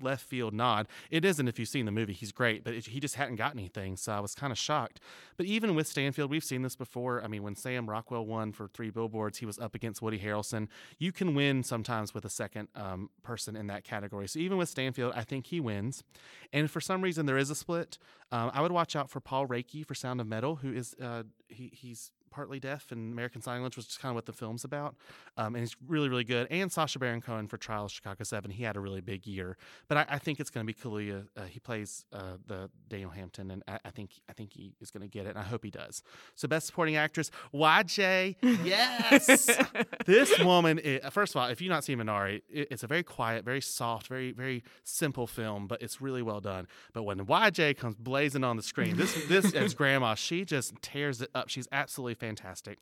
left 0.00 0.24
field 0.26 0.52
nod. 0.52 0.86
It 1.10 1.24
isn't 1.24 1.48
if 1.48 1.58
you've 1.58 1.68
seen 1.68 1.86
the 1.86 1.92
movie. 1.92 2.12
He's 2.12 2.32
great, 2.32 2.64
but 2.64 2.74
it, 2.74 2.86
he 2.86 3.00
just 3.00 3.14
hadn't 3.14 3.36
got 3.36 3.52
anything, 3.52 3.96
so 3.96 4.12
I 4.12 4.20
was 4.20 4.34
kind 4.34 4.50
of 4.52 4.58
shocked. 4.58 5.00
But 5.36 5.46
even 5.46 5.74
with 5.74 5.86
Stanfield, 5.86 6.30
we've 6.30 6.44
seen 6.44 6.62
this 6.62 6.76
before. 6.76 7.22
I 7.22 7.28
mean, 7.28 7.42
when 7.42 7.54
Sam 7.54 7.88
Rockwell 7.88 8.26
won 8.26 8.52
for 8.52 8.68
Three 8.68 8.90
Billboards, 8.90 9.38
he 9.38 9.46
was 9.46 9.58
up 9.58 9.74
against 9.74 10.02
Woody 10.02 10.18
Harrelson. 10.18 10.68
You 10.98 11.12
can 11.12 11.34
win 11.34 11.62
sometimes 11.62 12.14
with 12.14 12.24
a 12.24 12.30
second 12.30 12.68
um, 12.74 13.10
person 13.22 13.56
in 13.56 13.66
that 13.68 13.84
category. 13.84 14.28
So 14.28 14.38
even 14.38 14.58
with 14.58 14.68
Stanfield, 14.68 15.12
I 15.16 15.22
think 15.22 15.46
he 15.46 15.60
wins. 15.60 16.04
And 16.52 16.70
for 16.70 16.80
some 16.80 17.02
reason, 17.02 17.26
there 17.26 17.38
is 17.38 17.50
a 17.50 17.54
split. 17.54 17.98
Um, 18.30 18.50
I 18.52 18.60
would 18.60 18.72
watch 18.72 18.96
out 18.96 19.10
for 19.10 19.20
Paul 19.20 19.46
Raci 19.46 19.86
for 19.86 19.94
Sound 19.94 20.20
of 20.20 20.26
Metal, 20.26 20.56
who 20.56 20.72
is 20.72 20.94
uh, 21.00 21.22
he, 21.48 21.70
he's 21.72 22.10
partly 22.34 22.58
deaf, 22.58 22.90
and 22.90 23.12
American 23.12 23.40
Sign 23.40 23.54
Language 23.54 23.76
was 23.76 23.86
just 23.86 24.00
kind 24.00 24.10
of 24.10 24.16
what 24.16 24.26
the 24.26 24.32
film's 24.32 24.64
about. 24.64 24.96
Um, 25.36 25.54
and 25.54 25.58
he's 25.58 25.76
really, 25.86 26.08
really 26.08 26.24
good. 26.24 26.48
And 26.50 26.70
Sacha 26.70 26.98
Baron 26.98 27.20
Cohen 27.20 27.46
for 27.46 27.56
Trial 27.56 27.84
of 27.84 27.92
Chicago 27.92 28.24
7. 28.24 28.50
He 28.50 28.64
had 28.64 28.76
a 28.76 28.80
really 28.80 29.00
big 29.00 29.24
year. 29.26 29.56
But 29.88 29.98
I, 29.98 30.06
I 30.10 30.18
think 30.18 30.40
it's 30.40 30.50
going 30.50 30.66
to 30.66 30.72
be 30.72 30.78
Kaluuya. 30.78 31.28
Uh, 31.36 31.42
he 31.44 31.60
plays 31.60 32.04
uh, 32.12 32.38
the 32.44 32.70
Daniel 32.88 33.10
Hampton, 33.10 33.52
and 33.52 33.62
I, 33.68 33.78
I, 33.84 33.90
think 33.90 34.10
I 34.28 34.32
think 34.32 34.52
he 34.52 34.72
is 34.80 34.90
going 34.90 35.02
to 35.02 35.08
get 35.08 35.26
it, 35.26 35.30
and 35.30 35.38
I 35.38 35.42
hope 35.42 35.64
he 35.64 35.70
does. 35.70 36.02
So, 36.34 36.48
Best 36.48 36.66
Supporting 36.66 36.96
Actress, 36.96 37.30
YJ. 37.54 38.36
Yes! 38.64 39.48
this 40.06 40.36
woman, 40.40 40.80
is, 40.80 41.00
first 41.10 41.36
of 41.36 41.40
all, 41.40 41.48
if 41.48 41.60
you've 41.60 41.70
not 41.70 41.84
seen 41.84 41.98
Minari, 41.98 42.42
it, 42.50 42.68
it's 42.72 42.82
a 42.82 42.88
very 42.88 43.04
quiet, 43.04 43.44
very 43.44 43.60
soft, 43.60 44.08
very, 44.08 44.32
very 44.32 44.64
simple 44.82 45.28
film, 45.28 45.68
but 45.68 45.80
it's 45.82 46.00
really 46.00 46.22
well 46.22 46.40
done. 46.40 46.66
But 46.92 47.04
when 47.04 47.18
YJ 47.20 47.76
comes 47.76 47.94
blazing 47.94 48.42
on 48.42 48.56
the 48.56 48.62
screen, 48.62 48.96
this, 48.96 49.14
this 49.28 49.54
as 49.54 49.74
grandma, 49.74 50.14
she 50.16 50.44
just 50.44 50.74
tears 50.82 51.20
it 51.20 51.30
up. 51.32 51.48
She's 51.48 51.68
absolutely 51.70 52.14
fantastic. 52.24 52.78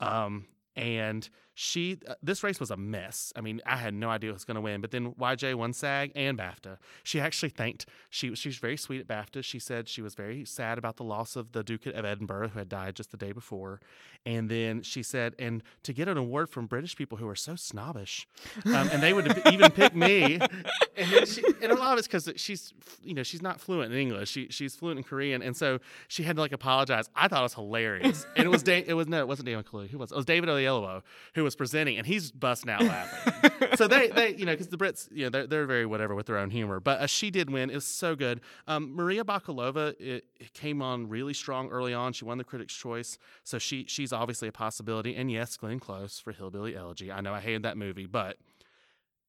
Um, 0.00 0.46
and 0.80 1.28
she 1.52 1.98
uh, 2.08 2.14
this 2.22 2.42
race 2.42 2.58
was 2.58 2.70
a 2.70 2.76
mess. 2.76 3.34
I 3.36 3.42
mean, 3.42 3.60
I 3.66 3.76
had 3.76 3.92
no 3.92 4.08
idea 4.08 4.30
who 4.30 4.34
was 4.34 4.46
going 4.46 4.54
to 4.54 4.62
win, 4.62 4.80
but 4.80 4.92
then 4.92 5.12
YJ 5.12 5.54
won 5.56 5.74
SAG 5.74 6.10
and 6.14 6.38
BAFTA. 6.38 6.78
She 7.02 7.20
actually 7.20 7.50
thanked 7.50 7.84
she 8.08 8.34
she 8.34 8.48
was 8.48 8.56
very 8.56 8.78
sweet 8.78 9.00
at 9.00 9.06
BAFTA. 9.06 9.44
She 9.44 9.58
said 9.58 9.86
she 9.86 10.00
was 10.00 10.14
very 10.14 10.46
sad 10.46 10.78
about 10.78 10.96
the 10.96 11.04
loss 11.04 11.36
of 11.36 11.52
the 11.52 11.62
Duke 11.62 11.84
of 11.84 12.04
Edinburgh 12.04 12.48
who 12.48 12.58
had 12.58 12.70
died 12.70 12.96
just 12.96 13.10
the 13.10 13.18
day 13.18 13.32
before, 13.32 13.80
and 14.24 14.48
then 14.48 14.80
she 14.82 15.02
said, 15.02 15.34
and 15.38 15.62
to 15.82 15.92
get 15.92 16.08
an 16.08 16.16
award 16.16 16.48
from 16.48 16.66
British 16.66 16.96
people 16.96 17.18
who 17.18 17.28
are 17.28 17.36
so 17.36 17.56
snobbish, 17.56 18.26
um, 18.64 18.88
and 18.90 19.02
they 19.02 19.12
would 19.12 19.26
even 19.52 19.70
pick 19.70 19.94
me, 19.94 20.40
and, 20.96 21.28
she, 21.28 21.42
and 21.60 21.72
a 21.72 21.74
lot 21.74 21.92
of 21.92 21.98
it's 21.98 22.08
because 22.08 22.30
she's 22.36 22.72
you 23.02 23.12
know 23.12 23.22
she's 23.22 23.42
not 23.42 23.60
fluent 23.60 23.92
in 23.92 23.98
English. 23.98 24.30
She 24.30 24.48
she's 24.48 24.74
fluent 24.74 24.96
in 24.96 25.04
Korean, 25.04 25.42
and 25.42 25.54
so 25.54 25.78
she 26.08 26.22
had 26.22 26.36
to 26.36 26.42
like 26.42 26.52
apologize. 26.52 27.10
I 27.14 27.28
thought 27.28 27.40
it 27.40 27.42
was 27.42 27.54
hilarious, 27.54 28.26
and 28.34 28.46
it 28.46 28.50
was 28.50 28.62
da- 28.62 28.84
it 28.86 28.94
was 28.94 29.08
no, 29.08 29.18
it 29.20 29.28
wasn't 29.28 29.44
David 29.44 29.66
Kaluuya. 29.66 29.90
Who 29.90 29.98
was 29.98 30.10
it? 30.10 30.16
was 30.16 30.24
David 30.24 30.48
Who 31.34 31.44
was 31.44 31.50
was 31.50 31.56
presenting, 31.56 31.98
and 31.98 32.06
he's 32.06 32.30
busting 32.30 32.70
out 32.70 32.82
laughing. 32.82 33.50
so 33.74 33.88
they, 33.88 34.08
they, 34.08 34.36
you 34.36 34.46
know, 34.46 34.52
because 34.52 34.68
the 34.68 34.76
Brits, 34.76 35.08
you 35.10 35.24
know, 35.24 35.30
they're, 35.30 35.46
they're 35.48 35.66
very 35.66 35.84
whatever 35.84 36.14
with 36.14 36.26
their 36.26 36.38
own 36.38 36.50
humor. 36.50 36.78
But 36.78 37.00
uh, 37.00 37.06
she 37.08 37.30
did 37.30 37.50
win. 37.50 37.70
It 37.70 37.74
was 37.74 37.86
so 37.86 38.14
good. 38.14 38.40
Um, 38.68 38.94
Maria 38.94 39.24
Bakalova 39.24 40.00
it, 40.00 40.26
it 40.38 40.54
came 40.54 40.80
on 40.80 41.08
really 41.08 41.34
strong 41.34 41.68
early 41.70 41.92
on. 41.92 42.12
She 42.12 42.24
won 42.24 42.38
the 42.38 42.44
Critics' 42.44 42.74
Choice, 42.74 43.18
so 43.42 43.58
she 43.58 43.84
she's 43.88 44.12
obviously 44.12 44.46
a 44.46 44.52
possibility. 44.52 45.16
And 45.16 45.30
yes, 45.30 45.56
Glenn 45.56 45.80
Close 45.80 46.20
for 46.20 46.32
Hillbilly 46.32 46.76
Elegy. 46.76 47.10
I 47.10 47.20
know 47.20 47.34
I 47.34 47.40
hated 47.40 47.64
that 47.64 47.76
movie, 47.76 48.06
but 48.06 48.36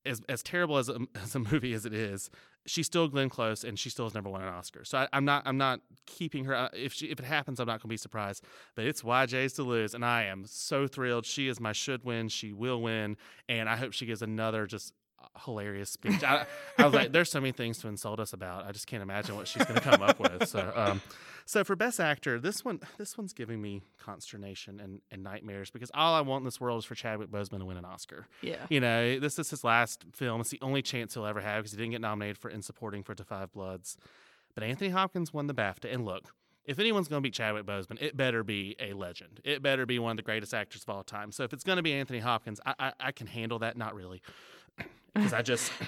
as 0.05 0.21
as 0.29 0.43
terrible 0.43 0.77
as 0.77 0.89
a, 0.89 0.99
as 1.23 1.33
a 1.33 1.39
movie 1.39 1.73
as 1.73 1.87
it 1.87 1.93
is, 1.93 2.29
she's 2.65 2.85
still 2.85 3.07
Glenn 3.07 3.29
Close, 3.29 3.63
and 3.63 3.77
she 3.77 3.89
still 3.89 4.05
has 4.05 4.13
never 4.13 4.29
won 4.29 4.41
an 4.41 4.47
Oscar. 4.47 4.83
So 4.85 4.99
I, 4.99 5.07
am 5.17 5.25
not 5.25 5.43
I'm 5.45 5.57
not 5.57 5.81
keeping 6.05 6.45
her. 6.45 6.55
Uh, 6.55 6.69
if 6.73 6.93
she 6.93 7.07
if 7.07 7.19
it 7.19 7.25
happens, 7.25 7.59
I'm 7.59 7.67
not 7.67 7.73
going 7.73 7.81
to 7.81 7.87
be 7.87 7.97
surprised. 7.97 8.43
But 8.75 8.85
it's 8.85 9.01
YJ's 9.01 9.53
to 9.53 9.63
lose, 9.63 9.93
and 9.93 10.05
I 10.05 10.23
am 10.23 10.45
so 10.45 10.87
thrilled. 10.87 11.25
She 11.25 11.47
is 11.47 11.59
my 11.59 11.73
should 11.73 12.03
win. 12.03 12.29
She 12.29 12.53
will 12.53 12.81
win, 12.81 13.17
and 13.49 13.69
I 13.69 13.75
hope 13.75 13.93
she 13.93 14.05
gives 14.05 14.21
another 14.21 14.67
just 14.67 14.93
hilarious 15.45 15.89
speech. 15.89 16.23
I, 16.23 16.45
I, 16.77 16.85
was 16.85 16.93
like, 16.93 17.11
there's 17.11 17.29
so 17.31 17.39
many 17.39 17.51
things 17.51 17.79
to 17.79 17.87
insult 17.87 18.19
us 18.19 18.33
about. 18.33 18.65
I 18.65 18.71
just 18.71 18.87
can't 18.87 19.03
imagine 19.03 19.35
what 19.35 19.47
she's 19.47 19.63
going 19.65 19.79
to 19.79 19.81
come 19.81 20.01
up 20.01 20.19
with. 20.19 20.47
So, 20.47 20.71
um, 20.75 21.01
so 21.45 21.63
for 21.63 21.75
best 21.75 21.99
actor, 21.99 22.39
this 22.39 22.63
one, 22.63 22.79
this 22.97 23.17
one's 23.17 23.33
giving 23.33 23.61
me 23.61 23.81
consternation 23.99 24.79
and, 24.79 25.01
and 25.11 25.23
nightmares 25.23 25.69
because 25.69 25.91
all 25.93 26.13
I 26.13 26.21
want 26.21 26.41
in 26.41 26.45
this 26.45 26.59
world 26.59 26.79
is 26.79 26.85
for 26.85 26.95
Chadwick 26.95 27.29
Boseman 27.29 27.59
to 27.59 27.65
win 27.65 27.77
an 27.77 27.85
Oscar. 27.85 28.27
Yeah, 28.41 28.65
you 28.69 28.79
know, 28.79 29.19
this 29.19 29.39
is 29.39 29.49
his 29.49 29.63
last 29.63 30.05
film. 30.13 30.41
It's 30.41 30.49
the 30.49 30.59
only 30.61 30.81
chance 30.81 31.13
he'll 31.13 31.25
ever 31.25 31.41
have 31.41 31.63
because 31.63 31.71
he 31.71 31.77
didn't 31.77 31.91
get 31.91 32.01
nominated 32.01 32.37
for 32.37 32.49
in 32.49 32.61
supporting 32.61 33.03
for 33.03 33.13
Da 33.13 33.23
5 33.23 33.51
Bloods. 33.51 33.97
But 34.53 34.63
Anthony 34.63 34.89
Hopkins 34.89 35.33
won 35.33 35.47
the 35.47 35.53
BAFTA, 35.53 35.93
and 35.93 36.03
look, 36.03 36.33
if 36.65 36.77
anyone's 36.77 37.07
going 37.07 37.21
to 37.21 37.27
beat 37.27 37.33
Chadwick 37.33 37.65
Boseman, 37.65 38.01
it 38.01 38.15
better 38.15 38.43
be 38.43 38.75
a 38.79 38.93
legend. 38.93 39.41
It 39.43 39.61
better 39.61 39.85
be 39.85 39.97
one 39.99 40.11
of 40.11 40.17
the 40.17 40.23
greatest 40.23 40.53
actors 40.53 40.83
of 40.83 40.89
all 40.89 41.03
time. 41.03 41.31
So 41.31 41.43
if 41.43 41.53
it's 41.53 41.63
going 41.63 41.77
to 41.77 41.83
be 41.83 41.93
Anthony 41.93 42.19
Hopkins, 42.19 42.59
I, 42.65 42.73
I, 42.79 42.93
I 42.99 43.11
can 43.11 43.27
handle 43.27 43.59
that. 43.59 43.77
Not 43.77 43.95
really 43.95 44.21
because 45.13 45.33
I 45.33 45.41
just. 45.41 45.71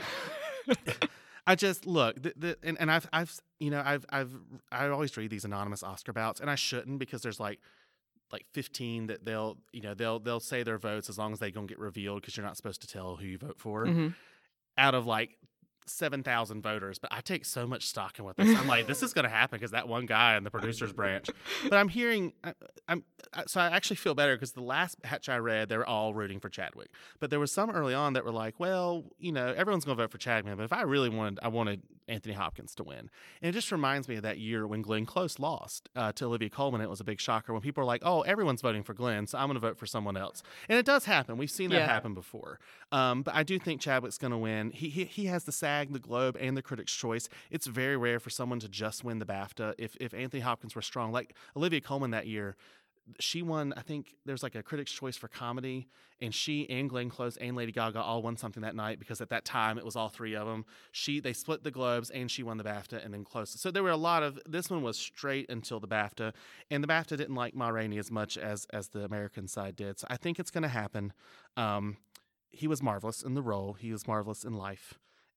I 1.45 1.55
just 1.55 1.85
look, 1.85 2.21
the, 2.21 2.33
the, 2.37 2.57
and, 2.63 2.79
and 2.79 2.89
I've, 2.89 3.07
I've, 3.11 3.37
you 3.59 3.69
know, 3.69 3.81
I've, 3.85 4.05
I've, 4.09 4.31
I 4.71 4.87
always 4.87 5.15
read 5.17 5.29
these 5.29 5.43
anonymous 5.43 5.83
Oscar 5.83 6.13
bouts, 6.13 6.39
and 6.39 6.49
I 6.49 6.55
shouldn't 6.55 6.99
because 6.99 7.21
there's 7.21 7.39
like, 7.39 7.59
like 8.31 8.45
15 8.53 9.07
that 9.07 9.25
they'll, 9.25 9.57
you 9.73 9.81
know, 9.81 9.93
they'll, 9.93 10.19
they'll 10.19 10.39
say 10.39 10.63
their 10.63 10.77
votes 10.77 11.09
as 11.09 11.17
long 11.17 11.33
as 11.33 11.39
they 11.39 11.51
don't 11.51 11.65
get 11.65 11.79
revealed 11.79 12.21
because 12.21 12.37
you're 12.37 12.45
not 12.45 12.55
supposed 12.55 12.81
to 12.81 12.87
tell 12.87 13.17
who 13.17 13.25
you 13.25 13.37
vote 13.37 13.59
for. 13.59 13.85
Mm-hmm. 13.85 14.09
Out 14.77 14.95
of 14.95 15.05
like 15.05 15.37
7,000 15.85 16.61
voters, 16.61 16.99
but 16.99 17.11
I 17.13 17.21
take 17.21 17.45
so 17.45 17.65
much 17.67 17.87
stock 17.87 18.19
in 18.19 18.25
what 18.25 18.35
this. 18.37 18.57
I'm 18.57 18.67
like, 18.67 18.87
this 18.87 19.03
is 19.03 19.13
going 19.13 19.23
to 19.23 19.29
happen 19.29 19.57
because 19.57 19.71
that 19.71 19.87
one 19.87 20.05
guy 20.05 20.35
in 20.37 20.43
the 20.43 20.51
producers 20.51 20.91
branch. 20.93 21.29
But 21.69 21.77
I'm 21.77 21.89
hearing, 21.89 22.33
I, 22.43 22.53
I'm 22.87 23.03
so 23.47 23.61
I 23.61 23.67
actually 23.67 23.95
feel 23.97 24.15
better 24.15 24.35
because 24.35 24.51
the 24.53 24.61
last 24.61 25.01
batch 25.01 25.29
I 25.29 25.37
read, 25.37 25.69
they 25.69 25.77
were 25.77 25.87
all 25.87 26.13
rooting 26.13 26.39
for 26.39 26.49
Chadwick. 26.49 26.89
But 27.19 27.29
there 27.29 27.39
was 27.39 27.51
some 27.51 27.69
early 27.71 27.93
on 27.93 28.13
that 28.13 28.25
were 28.25 28.31
like, 28.31 28.59
well, 28.59 29.03
you 29.17 29.31
know, 29.31 29.47
everyone's 29.55 29.85
going 29.85 29.97
to 29.97 30.03
vote 30.03 30.11
for 30.11 30.17
Chadwick, 30.17 30.57
but 30.57 30.63
if 30.63 30.73
I 30.73 30.81
really 30.81 31.09
wanted, 31.09 31.39
I 31.41 31.47
wanted 31.47 31.81
Anthony 32.09 32.33
Hopkins 32.33 32.75
to 32.75 32.83
win. 32.83 33.09
And 33.41 33.49
it 33.49 33.53
just 33.53 33.71
reminds 33.71 34.07
me 34.09 34.15
of 34.17 34.23
that 34.23 34.37
year 34.37 34.67
when 34.67 34.81
Glenn 34.81 35.05
Close 35.05 35.39
lost 35.39 35.87
uh, 35.95 36.11
to 36.13 36.25
Olivia 36.25 36.49
Colman. 36.49 36.81
It 36.81 36.89
was 36.89 36.99
a 36.99 37.03
big 37.05 37.19
shocker 37.21 37.53
when 37.53 37.61
people 37.61 37.81
are 37.81 37.85
like, 37.85 38.01
oh, 38.05 38.21
everyone's 38.21 38.61
voting 38.61 38.83
for 38.83 38.93
Glenn, 38.93 39.25
so 39.25 39.37
I'm 39.37 39.47
going 39.47 39.55
to 39.55 39.61
vote 39.61 39.77
for 39.77 39.85
someone 39.85 40.17
else. 40.17 40.43
And 40.67 40.77
it 40.77 40.85
does 40.85 41.05
happen. 41.05 41.37
We've 41.37 41.49
seen 41.49 41.69
that 41.69 41.77
Yeah. 41.77 41.87
happen 41.87 42.13
before. 42.13 42.59
Um, 42.91 43.21
but 43.23 43.33
I 43.35 43.43
do 43.43 43.57
think 43.57 43.79
Chadwick's 43.79 44.17
going 44.17 44.31
to 44.31 44.37
win. 44.37 44.71
He, 44.71 44.89
he 44.89 45.05
he 45.05 45.25
has 45.25 45.45
the 45.45 45.51
SAG, 45.73 45.93
the 45.93 45.99
Globe, 45.99 46.37
and 46.39 46.55
the 46.55 46.61
Critics' 46.61 46.93
Choice. 46.93 47.29
It's 47.49 47.67
very 47.67 47.97
rare 47.97 48.19
for 48.19 48.29
someone 48.29 48.59
to 48.59 48.69
just 48.69 49.03
win 49.03 49.19
the 49.19 49.25
BAFTA. 49.25 49.75
If 49.77 49.95
if 49.99 50.13
Anthony 50.13 50.41
Hopkins 50.41 50.75
were 50.75 50.81
strong, 50.81 51.11
like 51.11 51.35
Olivia 51.55 51.81
Colman 51.81 52.11
that 52.11 52.27
year, 52.27 52.55
she 53.19 53.41
won. 53.41 53.73
I 53.75 53.81
think 53.81 54.15
there's 54.25 54.43
like 54.43 54.55
a 54.55 54.63
Critics' 54.63 54.91
Choice 54.91 55.17
for 55.17 55.27
comedy, 55.27 55.87
and 56.21 56.33
she 56.33 56.69
and 56.69 56.89
Glenn 56.89 57.09
Close 57.09 57.37
and 57.37 57.55
Lady 57.55 57.71
Gaga 57.71 58.01
all 58.01 58.21
won 58.21 58.37
something 58.37 58.61
that 58.61 58.75
night 58.75 58.99
because 58.99 59.19
at 59.19 59.29
that 59.29 59.45
time 59.45 59.77
it 59.77 59.85
was 59.85 59.95
all 59.95 60.09
three 60.09 60.35
of 60.35 60.47
them. 60.47 60.65
She 60.91 61.19
they 61.19 61.33
split 61.33 61.63
the 61.63 61.71
Globes, 61.71 62.11
and 62.11 62.29
she 62.29 62.43
won 62.43 62.57
the 62.57 62.63
BAFTA, 62.63 63.03
and 63.03 63.13
then 63.13 63.23
Close. 63.23 63.59
So 63.59 63.71
there 63.71 63.83
were 63.83 63.89
a 63.89 63.97
lot 63.97 64.21
of. 64.21 64.39
This 64.47 64.69
one 64.69 64.83
was 64.83 64.97
straight 64.97 65.49
until 65.49 65.79
the 65.79 65.87
BAFTA, 65.87 66.33
and 66.69 66.83
the 66.83 66.87
BAFTA 66.87 67.17
didn't 67.17 67.35
like 67.35 67.55
Ma 67.55 67.69
Rainey 67.69 67.97
as 67.97 68.11
much 68.11 68.37
as 68.37 68.67
as 68.71 68.89
the 68.89 69.03
American 69.03 69.47
side 69.47 69.75
did. 69.75 69.99
So 69.99 70.07
I 70.09 70.17
think 70.17 70.39
it's 70.39 70.51
going 70.51 70.63
to 70.63 70.69
happen. 70.69 71.13
Um, 71.57 71.97
he 72.53 72.67
was 72.67 72.81
marvelous 72.81 73.23
in 73.23 73.33
the 73.33 73.41
role. 73.41 73.73
He 73.73 73.91
was 73.91 74.07
marvelous 74.07 74.43
in 74.43 74.53
life, 74.53 74.93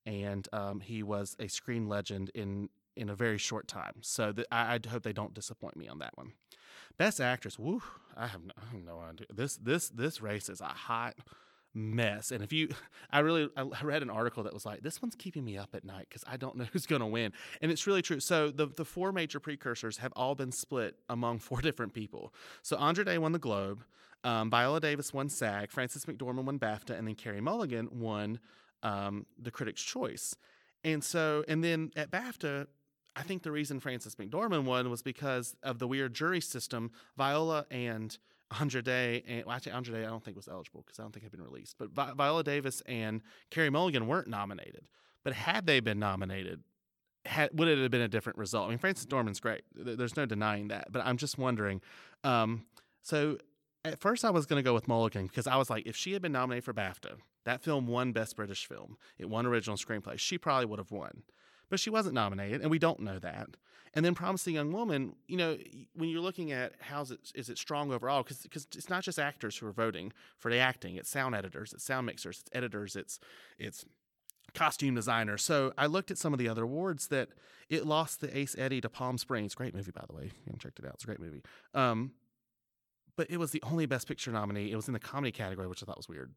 and 0.07 0.47
um, 0.53 0.79
he 0.79 1.03
was 1.03 1.35
a 1.37 1.47
screen 1.49 1.87
legend 1.87 2.31
in 2.33 2.69
in 2.95 3.09
a 3.09 3.15
very 3.15 3.37
short 3.37 3.67
time. 3.67 3.93
So 4.01 4.33
I, 4.51 4.79
I 4.83 4.89
hope 4.89 5.03
they 5.03 5.13
don't 5.13 5.35
disappoint 5.35 5.75
me 5.75 5.87
on 5.87 5.99
that 5.99 6.17
one. 6.17 6.31
Best 6.97 7.19
actress, 7.19 7.59
woo! 7.59 7.83
I 8.15 8.25
have 8.25 8.41
no, 8.43 8.53
I 8.57 8.73
have 8.73 8.83
no 8.83 8.99
idea. 8.99 9.27
This 9.31 9.57
this 9.57 9.89
this 9.89 10.21
race 10.21 10.49
is 10.49 10.61
a 10.61 10.65
hot 10.65 11.15
mess. 11.75 12.31
And 12.31 12.43
if 12.43 12.51
you, 12.51 12.69
I 13.11 13.19
really, 13.19 13.49
I 13.55 13.83
read 13.83 14.01
an 14.01 14.09
article 14.09 14.43
that 14.43 14.53
was 14.53 14.65
like, 14.65 14.81
this 14.81 15.01
one's 15.01 15.15
keeping 15.15 15.45
me 15.45 15.57
up 15.57 15.75
at 15.75 15.83
night 15.83 16.07
because 16.09 16.23
I 16.25 16.37
don't 16.37 16.55
know 16.57 16.65
who's 16.71 16.87
going 16.87 17.01
to 17.01 17.05
win. 17.05 17.33
And 17.61 17.71
it's 17.71 17.85
really 17.85 18.01
true. 18.01 18.21
So 18.21 18.49
the 18.49 18.67
the 18.67 18.85
four 18.85 19.11
major 19.11 19.41
precursors 19.41 19.97
have 19.97 20.13
all 20.15 20.35
been 20.35 20.53
split 20.53 20.95
among 21.09 21.39
four 21.47 21.59
different 21.59 21.93
people. 21.93 22.33
So 22.63 22.77
Andra 22.77 23.03
Day 23.03 23.17
won 23.17 23.33
the 23.33 23.39
Globe, 23.39 23.83
um, 24.23 24.49
Viola 24.49 24.79
Davis 24.79 25.13
won 25.13 25.29
SAG, 25.29 25.69
Frances 25.69 26.05
McDormand 26.05 26.45
won 26.45 26.57
BAFTA, 26.57 26.97
and 26.97 27.07
then 27.07 27.15
Carey 27.15 27.41
Mulligan 27.41 27.89
won 27.91 28.39
um, 28.83 29.25
the 29.37 29.51
Critics' 29.51 29.81
Choice. 29.81 30.35
And 30.83 31.03
so, 31.03 31.43
and 31.47 31.63
then 31.63 31.91
at 31.95 32.11
BAFTA, 32.11 32.67
I 33.15 33.23
think 33.23 33.43
the 33.43 33.51
reason 33.51 33.79
Frances 33.79 34.15
McDormand 34.15 34.65
won 34.65 34.89
was 34.89 35.01
because 35.01 35.55
of 35.63 35.79
the 35.79 35.87
weird 35.87 36.13
jury 36.13 36.39
system. 36.39 36.91
Viola 37.17 37.65
and 37.71 38.15
Andra 38.59 38.81
Day, 38.81 39.23
and 39.27 39.45
well, 39.45 39.55
actually 39.55 39.71
Andra 39.73 39.93
Day, 39.95 40.05
I 40.05 40.09
don't 40.09 40.23
think 40.23 40.37
was 40.37 40.47
eligible 40.47 40.83
because 40.85 40.99
I 40.99 41.03
don't 41.03 41.11
think 41.11 41.23
had 41.23 41.31
been 41.31 41.41
released. 41.41 41.77
But 41.77 41.89
Vi- 41.91 42.13
Viola 42.13 42.43
Davis 42.43 42.81
and 42.85 43.21
Carey 43.49 43.69
Mulligan 43.69 44.07
weren't 44.07 44.27
nominated. 44.27 44.87
But 45.23 45.33
had 45.33 45.65
they 45.65 45.79
been 45.79 45.99
nominated, 45.99 46.61
had, 47.25 47.49
would 47.57 47.67
it 47.67 47.79
have 47.79 47.91
been 47.91 48.01
a 48.01 48.07
different 48.07 48.37
result? 48.37 48.67
I 48.67 48.69
mean, 48.69 48.77
Frances 48.77 49.05
Dorman's 49.05 49.39
great. 49.39 49.63
There's 49.75 50.15
no 50.15 50.25
denying 50.25 50.69
that. 50.69 50.91
But 50.91 51.05
I'm 51.05 51.17
just 51.17 51.37
wondering. 51.37 51.81
Um, 52.23 52.65
so 53.01 53.37
at 53.83 53.99
first, 53.99 54.23
I 54.23 54.29
was 54.29 54.45
going 54.45 54.59
to 54.59 54.63
go 54.63 54.73
with 54.73 54.87
Mulligan 54.87 55.27
because 55.27 55.47
I 55.47 55.57
was 55.57 55.69
like, 55.69 55.85
if 55.85 55.95
she 55.95 56.13
had 56.13 56.21
been 56.21 56.31
nominated 56.31 56.63
for 56.63 56.73
BAFTA, 56.73 57.15
that 57.47 57.63
film 57.63 57.87
won 57.87 58.11
Best 58.11 58.35
British 58.35 58.65
Film. 58.65 58.97
It 59.17 59.29
won 59.29 59.45
Original 59.45 59.77
Screenplay. 59.77 60.19
She 60.19 60.37
probably 60.37 60.65
would 60.65 60.79
have 60.79 60.91
won. 60.91 61.23
But 61.69 61.79
she 61.79 61.89
wasn't 61.89 62.15
nominated, 62.15 62.61
and 62.61 62.69
we 62.69 62.77
don't 62.77 62.99
know 62.99 63.19
that. 63.19 63.55
And 63.93 64.03
then 64.05 64.13
Promising 64.13 64.55
Young 64.55 64.73
Woman, 64.73 65.15
you 65.27 65.37
know, 65.37 65.57
when 65.95 66.09
you're 66.09 66.21
looking 66.21 66.51
at 66.51 66.73
how's 66.79 67.09
it 67.09 67.31
is 67.33 67.49
it 67.49 67.57
strong 67.57 67.91
overall, 67.91 68.21
because 68.21 68.45
it's 68.75 68.89
not 68.89 69.01
just 69.01 69.17
actors 69.17 69.57
who 69.57 69.65
are 69.65 69.71
voting 69.71 70.11
for 70.37 70.51
the 70.51 70.57
acting, 70.57 70.97
it's 70.97 71.09
sound 71.09 71.35
editors, 71.35 71.71
it's 71.71 71.85
sound 71.85 72.05
mixers, 72.05 72.41
it's 72.41 72.49
editors, 72.53 72.95
it's 72.95 73.19
it's 73.57 73.85
costume 74.53 74.95
designers. 74.95 75.41
So 75.41 75.73
I 75.77 75.85
looked 75.85 76.11
at 76.11 76.17
some 76.17 76.33
of 76.33 76.39
the 76.39 76.49
other 76.49 76.63
awards 76.63 77.07
that 77.07 77.29
it 77.69 77.85
lost 77.85 78.19
the 78.19 78.37
Ace 78.37 78.55
Eddie 78.57 78.81
to 78.81 78.89
Palm 78.89 79.17
Springs. 79.17 79.55
Great 79.55 79.73
movie, 79.73 79.91
by 79.91 80.03
the 80.07 80.15
way. 80.15 80.23
You 80.23 80.31
haven't 80.47 80.59
checked 80.59 80.79
it 80.79 80.85
out. 80.85 80.95
It's 80.95 81.05
a 81.05 81.07
great 81.07 81.21
movie. 81.21 81.41
Um, 81.73 82.11
but 83.15 83.31
it 83.31 83.37
was 83.37 83.51
the 83.51 83.63
only 83.63 83.85
Best 83.85 84.07
Picture 84.07 84.31
nominee. 84.31 84.71
It 84.71 84.75
was 84.75 84.87
in 84.87 84.93
the 84.93 84.99
comedy 84.99 85.31
category, 85.31 85.67
which 85.67 85.81
I 85.81 85.85
thought 85.85 85.97
was 85.97 86.09
weird. 86.09 86.33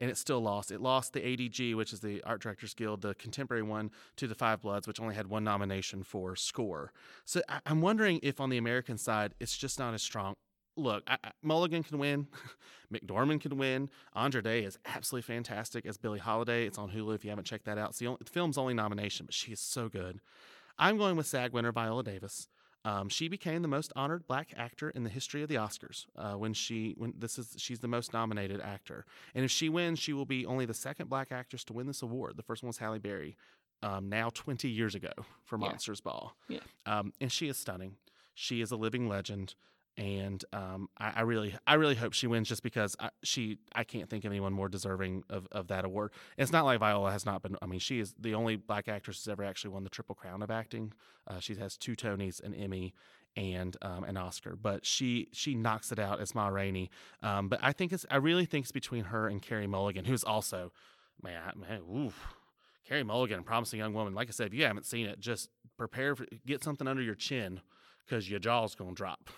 And 0.00 0.10
it 0.10 0.16
still 0.16 0.40
lost. 0.40 0.70
It 0.70 0.80
lost 0.80 1.12
the 1.12 1.20
ADG, 1.20 1.74
which 1.74 1.92
is 1.92 2.00
the 2.00 2.22
Art 2.22 2.40
Directors 2.40 2.72
Guild, 2.72 3.02
the 3.02 3.14
contemporary 3.14 3.64
one, 3.64 3.90
to 4.16 4.28
the 4.28 4.34
Five 4.34 4.60
Bloods, 4.60 4.86
which 4.86 5.00
only 5.00 5.16
had 5.16 5.26
one 5.26 5.42
nomination 5.42 6.04
for 6.04 6.36
score. 6.36 6.92
So 7.24 7.40
I- 7.48 7.60
I'm 7.66 7.80
wondering 7.80 8.20
if 8.22 8.40
on 8.40 8.48
the 8.50 8.58
American 8.58 8.96
side, 8.96 9.34
it's 9.40 9.56
just 9.56 9.78
not 9.78 9.94
as 9.94 10.02
strong. 10.02 10.34
Look, 10.76 11.02
I, 11.08 11.16
I, 11.24 11.30
Mulligan 11.42 11.82
can 11.82 11.98
win, 11.98 12.28
McDormand 12.92 13.40
can 13.40 13.58
win. 13.58 13.90
Andra 14.14 14.40
Day 14.40 14.62
is 14.62 14.78
absolutely 14.86 15.22
fantastic 15.34 15.84
as 15.84 15.96
Billie 15.96 16.20
Holiday. 16.20 16.66
It's 16.66 16.78
on 16.78 16.90
Hulu 16.90 17.16
if 17.16 17.24
you 17.24 17.30
haven't 17.30 17.46
checked 17.46 17.64
that 17.64 17.78
out. 17.78 17.90
It's 17.90 17.98
the, 17.98 18.06
only, 18.06 18.18
the 18.24 18.30
film's 18.30 18.56
only 18.56 18.74
nomination, 18.74 19.26
but 19.26 19.34
she 19.34 19.50
is 19.50 19.58
so 19.60 19.88
good. 19.88 20.20
I'm 20.78 20.96
going 20.96 21.16
with 21.16 21.26
SAG 21.26 21.52
winner 21.52 21.72
Viola 21.72 22.04
Davis. 22.04 22.46
Um, 22.84 23.08
she 23.08 23.28
became 23.28 23.62
the 23.62 23.68
most 23.68 23.92
honored 23.96 24.26
black 24.26 24.52
actor 24.56 24.90
in 24.90 25.02
the 25.04 25.10
history 25.10 25.42
of 25.42 25.48
the 25.48 25.56
Oscars. 25.56 26.06
Uh, 26.16 26.34
when 26.34 26.54
she 26.54 26.94
when 26.96 27.12
this 27.18 27.38
is 27.38 27.54
she's 27.58 27.80
the 27.80 27.88
most 27.88 28.12
nominated 28.12 28.60
actor, 28.60 29.04
and 29.34 29.44
if 29.44 29.50
she 29.50 29.68
wins, 29.68 29.98
she 29.98 30.12
will 30.12 30.24
be 30.26 30.46
only 30.46 30.64
the 30.64 30.74
second 30.74 31.08
black 31.10 31.32
actress 31.32 31.64
to 31.64 31.72
win 31.72 31.86
this 31.86 32.02
award. 32.02 32.36
The 32.36 32.42
first 32.42 32.62
one 32.62 32.68
was 32.68 32.78
Halle 32.78 32.98
Berry, 32.98 33.36
um, 33.82 34.08
now 34.08 34.30
20 34.32 34.68
years 34.68 34.94
ago 34.94 35.12
for 35.44 35.58
Yeah. 35.58 35.68
Monsters 35.68 36.00
Ball. 36.00 36.34
Yeah. 36.48 36.60
Um, 36.86 37.12
and 37.20 37.30
she 37.32 37.48
is 37.48 37.56
stunning. 37.56 37.96
She 38.34 38.60
is 38.60 38.70
a 38.70 38.76
living 38.76 39.08
legend, 39.08 39.54
and 39.98 40.44
um, 40.52 40.88
I, 40.96 41.12
I 41.16 41.20
really 41.22 41.54
I 41.66 41.74
really 41.74 41.96
hope 41.96 42.12
she 42.12 42.28
wins 42.28 42.48
just 42.48 42.62
because 42.62 42.94
I, 43.00 43.10
she 43.24 43.58
I 43.74 43.82
can't 43.82 44.08
think 44.08 44.24
of 44.24 44.30
anyone 44.30 44.52
more 44.52 44.68
deserving 44.68 45.24
of, 45.28 45.48
of 45.50 45.66
that 45.68 45.84
award. 45.84 46.12
It's 46.38 46.52
not 46.52 46.64
like 46.64 46.78
Viola 46.78 47.10
has 47.10 47.26
not 47.26 47.42
been. 47.42 47.56
I 47.60 47.66
mean, 47.66 47.80
she 47.80 47.98
is 47.98 48.14
the 48.18 48.34
only 48.34 48.56
black 48.56 48.88
actress 48.88 49.18
who's 49.24 49.30
ever 49.30 49.42
actually 49.42 49.70
won 49.70 49.82
the 49.82 49.90
triple 49.90 50.14
crown 50.14 50.40
of 50.42 50.50
acting. 50.50 50.92
Uh, 51.26 51.40
she 51.40 51.56
has 51.56 51.76
two 51.76 51.96
Tonys, 51.96 52.40
an 52.42 52.54
Emmy, 52.54 52.94
and 53.36 53.76
um, 53.82 54.04
an 54.04 54.16
Oscar. 54.16 54.54
But 54.54 54.86
she 54.86 55.28
she 55.32 55.56
knocks 55.56 55.90
it 55.90 55.98
out 55.98 56.20
as 56.20 56.32
Ma 56.32 56.46
Rainey. 56.46 56.90
Um, 57.22 57.48
but 57.48 57.58
I 57.60 57.72
think 57.72 57.92
it's 57.92 58.06
I 58.08 58.16
really 58.16 58.46
think 58.46 58.66
it's 58.66 58.72
between 58.72 59.04
her 59.04 59.26
and 59.26 59.42
Carey 59.42 59.66
Mulligan, 59.66 60.04
who's 60.04 60.22
also 60.22 60.72
man 61.22 61.40
man 61.56 61.80
oof. 61.92 62.14
Carey 62.86 63.02
Mulligan, 63.02 63.42
promising 63.42 63.80
young 63.80 63.92
woman. 63.92 64.14
Like 64.14 64.28
I 64.28 64.30
said, 64.30 64.46
if 64.46 64.54
you 64.54 64.64
haven't 64.64 64.86
seen 64.86 65.06
it, 65.06 65.18
just 65.20 65.50
prepare 65.76 66.14
for 66.14 66.26
get 66.46 66.62
something 66.62 66.86
under 66.86 67.02
your 67.02 67.16
chin 67.16 67.60
because 68.08 68.28
your 68.30 68.38
jaw's 68.38 68.74
gonna 68.74 68.92
drop. 68.92 69.30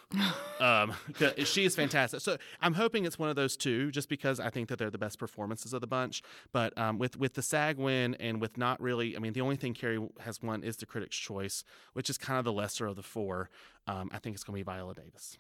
um, 0.61 0.95
she 1.45 1.65
is 1.65 1.75
fantastic. 1.75 2.21
So 2.21 2.37
I'm 2.61 2.75
hoping 2.75 3.05
it's 3.05 3.19
one 3.19 3.29
of 3.29 3.37
those 3.37 3.57
two, 3.57 3.91
just 3.91 4.09
because 4.09 4.41
I 4.41 4.51
think 4.51 4.69
that 4.69 4.79
they're 4.79 4.91
the 4.91 4.99
best 4.99 5.19
performances 5.19 5.73
of 5.73 5.81
the 5.81 5.87
bunch. 5.87 6.23
But 6.53 6.77
um, 6.79 6.99
with 6.99 7.17
with 7.17 7.35
the 7.35 7.43
SAG 7.43 7.79
win 7.79 8.15
and 8.17 8.41
with 8.41 8.57
not 8.57 8.81
really, 8.81 9.17
I 9.17 9.21
mean, 9.21 9.33
the 9.33 9.41
only 9.41 9.57
thing 9.57 9.75
Carey 9.75 9.99
has 10.21 10.43
won 10.43 10.63
is 10.63 10.77
the 10.77 10.87
Critics' 10.87 11.17
Choice, 11.17 11.65
which 11.95 12.09
is 12.09 12.19
kind 12.19 12.39
of 12.39 12.45
the 12.45 12.53
lesser 12.53 12.87
of 12.87 12.97
the 12.97 13.03
four. 13.03 13.51
Um, 13.87 14.11
I 14.13 14.19
think 14.19 14.35
it's 14.35 14.45
gonna 14.45 14.57
be 14.57 14.63
Viola 14.63 14.95
Davis. 14.95 15.39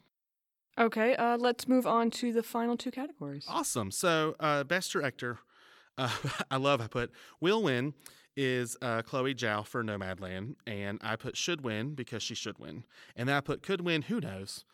Okay, 0.78 1.14
uh, 1.16 1.36
let's 1.36 1.68
move 1.68 1.86
on 1.86 2.10
to 2.12 2.32
the 2.32 2.42
final 2.42 2.76
two 2.76 2.90
categories. 2.90 3.44
Awesome. 3.48 3.90
So, 3.90 4.36
uh, 4.40 4.64
best 4.64 4.92
director. 4.92 5.38
Uh, 5.98 6.10
I 6.50 6.56
love. 6.56 6.80
I 6.80 6.86
put 6.86 7.10
will 7.40 7.62
win 7.62 7.94
is 8.42 8.74
uh, 8.80 9.02
Chloe 9.02 9.34
Zhao 9.34 9.66
for 9.66 9.84
Nomadland, 9.84 10.54
and 10.66 10.98
I 11.02 11.16
put 11.16 11.36
should 11.36 11.60
win 11.60 11.94
because 11.94 12.22
she 12.22 12.34
should 12.34 12.58
win, 12.58 12.84
and 13.14 13.28
then 13.28 13.36
I 13.36 13.42
put 13.42 13.62
could 13.62 13.82
win. 13.82 14.02
Who 14.02 14.18
knows? 14.18 14.64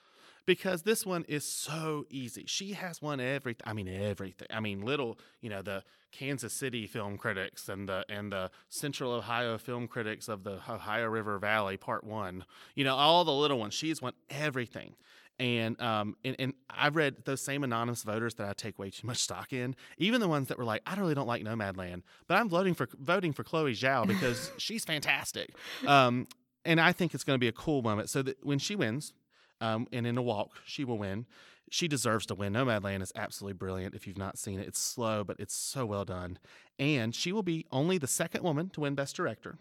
Because 0.46 0.82
this 0.82 1.04
one 1.04 1.25
is 1.26 1.44
so 1.44 2.06
easy. 2.08 2.44
She 2.46 2.75
has 2.75 3.02
won 3.02 3.18
everything. 3.18 3.64
I 3.66 3.73
mean 3.73 3.88
everything. 3.88 4.46
I 4.52 4.61
mean 4.61 4.82
little. 4.82 5.18
You 5.40 5.50
know 5.50 5.62
the 5.62 5.82
Kansas 6.12 6.52
City 6.52 6.87
film 6.87 7.18
critics 7.18 7.68
and 7.68 7.88
the 7.88 8.04
and 8.08 8.30
the 8.30 8.52
Central 8.68 9.11
Ohio 9.11 9.58
film 9.58 9.88
critics 9.88 10.28
of 10.28 10.44
the 10.44 10.61
Ohio 10.70 11.06
River 11.06 11.37
Valley 11.40 11.76
Part 11.76 12.04
One. 12.04 12.44
You 12.76 12.85
know 12.85 12.94
all 12.94 13.25
the 13.25 13.32
little 13.32 13.58
ones. 13.58 13.75
She's 13.75 14.00
won 14.00 14.12
everything. 14.30 14.94
And 15.38 15.81
um 15.83 16.16
and, 16.25 16.37
and 16.38 16.55
I've 16.71 16.97
read 16.97 17.25
those 17.25 17.40
same 17.40 17.62
anonymous 17.62 18.02
voters 18.02 18.35
that 18.35 18.49
I 18.49 18.52
take 18.55 18.78
way 18.78 18.90
too 18.90 19.07
much 19.07 19.19
stock 19.19 19.52
in, 19.52 19.76
even 19.99 20.21
the 20.21 20.28
ones 20.28 20.49
that 20.49 20.59
were 20.59 20.64
like, 20.64 20.83
I 20.87 20.95
really 20.97 21.14
don't 21.14 21.26
like 21.26 21.43
Nomadland, 21.43 22.02
but 22.26 22.37
I'm 22.37 22.49
voting 22.49 22.75
for 22.75 22.88
voting 22.99 23.33
for 23.33 23.45
Chloe 23.45 23.75
Zhao 23.75 24.07
because 24.07 24.50
she's 24.59 24.85
fantastic. 24.85 25.50
Um, 25.87 26.26
and 26.64 26.81
I 26.81 26.93
think 26.93 27.14
it's 27.14 27.25
going 27.25 27.37
to 27.37 27.40
be 27.40 27.49
a 27.49 27.52
cool 27.52 27.83
moment. 27.83 28.11
So 28.11 28.23
that 28.23 28.45
when 28.45 28.59
she 28.59 28.75
wins, 28.75 29.12
um, 29.61 29.87
and 29.93 30.07
in 30.07 30.19
a 30.19 30.23
walk, 30.23 30.50
she 30.64 30.85
will 30.85 30.99
win. 30.99 31.26
She 31.71 31.88
deserves 31.88 32.26
to 32.26 32.35
win. 32.35 32.52
Nomadland 32.52 33.02
is 33.02 33.12
absolutely 33.16 33.55
brilliant. 33.55 33.95
If 33.95 34.07
you've 34.07 34.19
not 34.19 34.38
seen 34.38 34.61
it, 34.61 34.69
it's 34.69 34.78
slow, 34.78 35.25
but 35.25 35.37
it's 35.40 35.55
so 35.55 35.85
well 35.87 36.05
done. 36.05 36.38
And 36.78 37.14
she 37.14 37.33
will 37.33 37.43
be 37.43 37.66
only 37.73 37.99
the 37.99 38.07
second 38.07 38.43
woman 38.43 38.69
to 38.71 38.81
win 38.83 38.95
Best 38.95 39.16
Director 39.16 39.59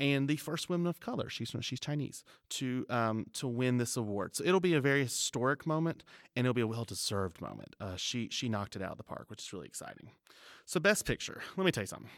and 0.00 0.28
the 0.28 0.36
first 0.36 0.68
woman 0.68 0.86
of 0.86 1.00
color. 1.00 1.28
She's 1.28 1.54
she's 1.60 1.80
Chinese 1.80 2.24
to 2.50 2.86
um, 2.90 3.26
to 3.34 3.46
win 3.46 3.78
this 3.78 3.96
award. 3.96 4.36
So 4.36 4.44
it'll 4.44 4.60
be 4.60 4.74
a 4.74 4.80
very 4.80 5.02
historic 5.02 5.66
moment, 5.66 6.02
and 6.36 6.46
it'll 6.46 6.54
be 6.54 6.62
a 6.62 6.66
well 6.66 6.84
deserved 6.84 7.40
moment. 7.40 7.76
Uh, 7.80 7.96
she 7.96 8.28
she 8.30 8.48
knocked 8.48 8.76
it 8.76 8.82
out 8.82 8.92
of 8.92 8.98
the 8.98 9.04
park, 9.04 9.26
which 9.28 9.42
is 9.42 9.52
really 9.52 9.66
exciting. 9.66 10.10
So 10.66 10.80
best 10.80 11.04
picture. 11.04 11.42
Let 11.56 11.64
me 11.64 11.72
tell 11.72 11.82
you 11.82 11.88
something. 11.88 12.10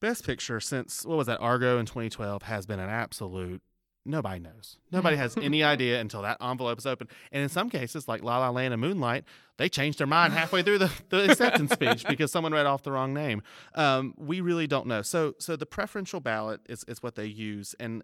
Best 0.00 0.26
picture 0.26 0.60
since 0.60 1.04
what 1.04 1.16
was 1.16 1.26
that 1.26 1.40
Argo 1.40 1.78
in 1.78 1.86
2012 1.86 2.42
has 2.42 2.66
been 2.66 2.78
an 2.78 2.90
absolute 2.90 3.62
nobody 4.06 4.38
knows. 4.38 4.78
Nobody 4.90 5.16
has 5.16 5.36
any 5.36 5.62
idea 5.74 6.00
until 6.00 6.22
that 6.22 6.38
envelope 6.40 6.78
is 6.78 6.86
open. 6.86 7.08
And 7.32 7.42
in 7.42 7.48
some 7.48 7.70
cases, 7.70 8.08
like 8.08 8.22
La 8.22 8.38
La 8.38 8.50
Land 8.50 8.72
and 8.72 8.80
Moonlight, 8.80 9.24
they 9.56 9.68
changed 9.68 9.98
their 9.98 10.06
mind 10.06 10.32
halfway 10.32 10.62
through 10.62 10.78
the, 10.78 10.90
the 11.08 11.24
acceptance 11.30 11.72
speech 11.72 12.04
because 12.06 12.30
someone 12.30 12.52
read 12.52 12.66
off 12.66 12.82
the 12.82 12.92
wrong 12.92 13.12
name. 13.12 13.42
Um, 13.74 14.14
we 14.16 14.40
really 14.40 14.66
don't 14.66 14.86
know. 14.86 15.02
So, 15.02 15.34
so 15.38 15.56
the 15.56 15.66
preferential 15.66 16.20
ballot 16.20 16.60
is, 16.68 16.84
is 16.84 17.02
what 17.02 17.14
they 17.14 17.26
use, 17.26 17.74
and 17.80 18.02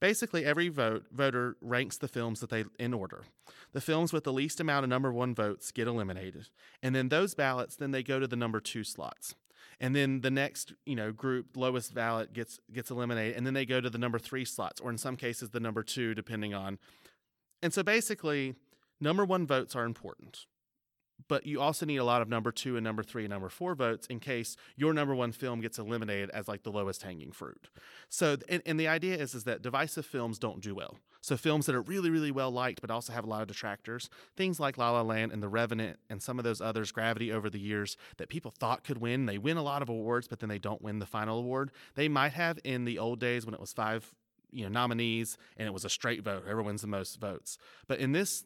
basically 0.00 0.44
every 0.44 0.68
vote 0.68 1.06
voter 1.10 1.56
ranks 1.60 1.98
the 1.98 2.08
films 2.08 2.40
that 2.40 2.50
they 2.50 2.64
in 2.78 2.94
order. 2.94 3.24
The 3.72 3.80
films 3.80 4.12
with 4.12 4.24
the 4.24 4.32
least 4.32 4.60
amount 4.60 4.84
of 4.84 4.90
number 4.90 5.12
one 5.12 5.34
votes 5.34 5.70
get 5.72 5.88
eliminated, 5.88 6.48
and 6.82 6.94
then 6.94 7.08
those 7.08 7.34
ballots 7.34 7.76
then 7.76 7.90
they 7.90 8.02
go 8.02 8.20
to 8.20 8.26
the 8.26 8.36
number 8.36 8.60
two 8.60 8.84
slots 8.84 9.34
and 9.80 9.94
then 9.94 10.20
the 10.20 10.30
next 10.30 10.72
you 10.84 10.96
know 10.96 11.12
group 11.12 11.56
lowest 11.56 11.94
ballot 11.94 12.32
gets 12.32 12.60
gets 12.72 12.90
eliminated 12.90 13.36
and 13.36 13.46
then 13.46 13.54
they 13.54 13.66
go 13.66 13.80
to 13.80 13.90
the 13.90 13.98
number 13.98 14.18
three 14.18 14.44
slots 14.44 14.80
or 14.80 14.90
in 14.90 14.98
some 14.98 15.16
cases 15.16 15.50
the 15.50 15.60
number 15.60 15.82
two 15.82 16.14
depending 16.14 16.54
on 16.54 16.78
and 17.62 17.72
so 17.72 17.82
basically 17.82 18.54
number 19.00 19.24
one 19.24 19.46
votes 19.46 19.74
are 19.76 19.84
important 19.84 20.46
but 21.28 21.46
you 21.46 21.60
also 21.60 21.86
need 21.86 21.96
a 21.96 22.04
lot 22.04 22.22
of 22.22 22.28
number 22.28 22.52
two 22.52 22.76
and 22.76 22.84
number 22.84 23.02
three 23.02 23.24
and 23.24 23.30
number 23.30 23.48
four 23.48 23.74
votes 23.74 24.06
in 24.06 24.20
case 24.20 24.56
your 24.76 24.92
number 24.92 25.14
one 25.14 25.32
film 25.32 25.60
gets 25.60 25.78
eliminated 25.78 26.30
as 26.30 26.48
like 26.48 26.62
the 26.62 26.70
lowest 26.70 27.02
hanging 27.02 27.32
fruit. 27.32 27.68
So, 28.08 28.36
and, 28.48 28.62
and, 28.66 28.78
the 28.78 28.88
idea 28.88 29.16
is 29.16 29.34
is 29.34 29.44
that 29.44 29.62
divisive 29.62 30.06
films 30.06 30.38
don't 30.38 30.60
do 30.60 30.74
well. 30.74 30.98
So 31.26 31.36
films 31.36 31.66
that 31.66 31.74
are 31.74 31.82
really 31.82 32.08
really 32.08 32.30
well 32.30 32.52
liked 32.52 32.80
but 32.80 32.88
also 32.88 33.12
have 33.12 33.24
a 33.24 33.26
lot 33.26 33.42
of 33.42 33.48
detractors, 33.48 34.08
things 34.36 34.60
like 34.60 34.78
La 34.78 34.92
La 34.92 35.02
Land 35.02 35.32
and 35.32 35.42
The 35.42 35.48
Revenant 35.48 35.98
and 36.08 36.22
some 36.22 36.38
of 36.38 36.44
those 36.44 36.60
others, 36.60 36.92
Gravity 36.92 37.32
over 37.32 37.50
the 37.50 37.58
years 37.58 37.96
that 38.18 38.28
people 38.28 38.52
thought 38.52 38.84
could 38.84 38.98
win, 38.98 39.26
they 39.26 39.36
win 39.36 39.56
a 39.56 39.62
lot 39.64 39.82
of 39.82 39.88
awards 39.88 40.28
but 40.28 40.38
then 40.38 40.48
they 40.48 40.60
don't 40.60 40.80
win 40.80 41.00
the 41.00 41.04
final 41.04 41.40
award. 41.40 41.72
They 41.96 42.06
might 42.06 42.34
have 42.34 42.60
in 42.62 42.84
the 42.84 43.00
old 43.00 43.18
days 43.18 43.44
when 43.44 43.54
it 43.54 43.60
was 43.60 43.72
five 43.72 44.14
you 44.52 44.62
know 44.62 44.68
nominees 44.68 45.36
and 45.56 45.66
it 45.66 45.72
was 45.72 45.84
a 45.84 45.90
straight 45.90 46.22
vote 46.22 46.44
whoever 46.44 46.62
wins 46.62 46.82
the 46.82 46.86
most 46.86 47.20
votes 47.20 47.58
but 47.88 47.98
in 47.98 48.12
this 48.12 48.44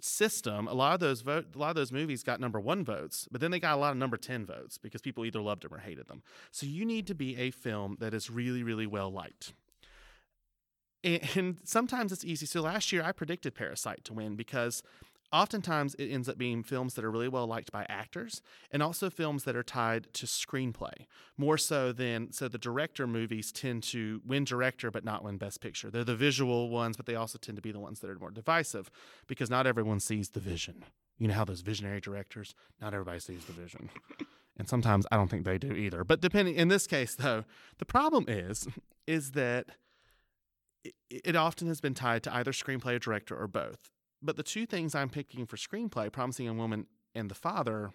system, 0.00 0.68
a 0.68 0.74
lot 0.74 0.92
of 0.92 1.00
those 1.00 1.22
vote, 1.22 1.46
a 1.54 1.58
lot 1.58 1.70
of 1.70 1.76
those 1.76 1.90
movies 1.90 2.22
got 2.22 2.38
number 2.38 2.60
one 2.60 2.84
votes, 2.84 3.26
but 3.30 3.40
then 3.40 3.50
they 3.50 3.58
got 3.58 3.74
a 3.74 3.80
lot 3.80 3.92
of 3.92 3.96
number 3.96 4.18
ten 4.18 4.44
votes 4.44 4.76
because 4.76 5.00
people 5.00 5.24
either 5.24 5.40
loved 5.40 5.62
them 5.62 5.72
or 5.72 5.78
hated 5.78 6.08
them. 6.08 6.22
So 6.50 6.66
you 6.66 6.84
need 6.84 7.06
to 7.06 7.14
be 7.14 7.38
a 7.38 7.50
film 7.50 7.96
that 8.00 8.12
is 8.12 8.28
really, 8.28 8.62
really 8.62 8.86
well 8.86 9.10
liked. 9.10 9.54
And, 11.04 11.58
sometimes 11.64 12.12
it's 12.12 12.24
easy. 12.24 12.46
So 12.46 12.62
last 12.62 12.90
year 12.92 13.02
I 13.02 13.12
predicted 13.12 13.54
Parasite 13.54 14.04
to 14.04 14.14
win 14.14 14.36
because 14.36 14.82
oftentimes 15.32 15.94
it 15.96 16.06
ends 16.06 16.28
up 16.28 16.38
being 16.38 16.62
films 16.62 16.94
that 16.94 17.04
are 17.04 17.10
really 17.10 17.28
well 17.28 17.46
liked 17.46 17.72
by 17.72 17.84
actors 17.88 18.40
and 18.70 18.82
also 18.82 19.10
films 19.10 19.44
that 19.44 19.56
are 19.56 19.62
tied 19.62 20.06
to 20.14 20.26
screenplay 20.26 21.06
more 21.36 21.58
so 21.58 21.92
than 21.92 22.32
so 22.32 22.46
the 22.48 22.58
director 22.58 23.06
movies 23.06 23.50
tend 23.50 23.82
to 23.82 24.22
win 24.24 24.44
director 24.44 24.90
but 24.90 25.04
not 25.04 25.24
win 25.24 25.36
best 25.36 25.60
picture. 25.60 25.90
They're 25.90 26.04
the 26.04 26.16
visual 26.16 26.70
ones 26.70 26.96
but 26.96 27.06
they 27.06 27.16
also 27.16 27.38
tend 27.38 27.56
to 27.56 27.62
be 27.62 27.72
the 27.72 27.80
ones 27.80 28.00
that 28.00 28.10
are 28.10 28.18
more 28.18 28.30
divisive 28.30 28.90
because 29.26 29.50
not 29.50 29.66
everyone 29.66 30.00
sees 30.00 30.30
the 30.30 30.40
vision. 30.40 30.84
You 31.18 31.28
know 31.28 31.34
how 31.34 31.44
those 31.44 31.60
visionary 31.60 32.00
directors 32.00 32.54
not 32.80 32.94
everybody 32.94 33.18
sees 33.18 33.44
the 33.44 33.52
vision. 33.52 33.90
And 34.56 34.68
sometimes 34.68 35.04
i 35.10 35.16
don't 35.16 35.28
think 35.28 35.44
they 35.44 35.58
do 35.58 35.72
either. 35.72 36.04
But 36.04 36.20
depending 36.20 36.54
in 36.54 36.68
this 36.68 36.86
case 36.86 37.16
though 37.16 37.44
the 37.78 37.84
problem 37.84 38.24
is 38.28 38.68
is 39.06 39.32
that 39.32 39.66
it 41.10 41.36
often 41.36 41.68
has 41.68 41.80
been 41.80 41.94
tied 41.94 42.22
to 42.22 42.34
either 42.34 42.52
screenplay 42.52 42.96
or 42.96 42.98
director 42.98 43.36
or 43.36 43.46
both 43.46 43.90
but 44.24 44.36
the 44.36 44.42
two 44.42 44.66
things 44.66 44.94
I'm 44.94 45.10
picking 45.10 45.46
for 45.46 45.56
screenplay, 45.56 46.10
Promising 46.10 46.46
Young 46.46 46.58
Woman 46.58 46.86
and 47.14 47.30
The 47.30 47.34
Father, 47.34 47.92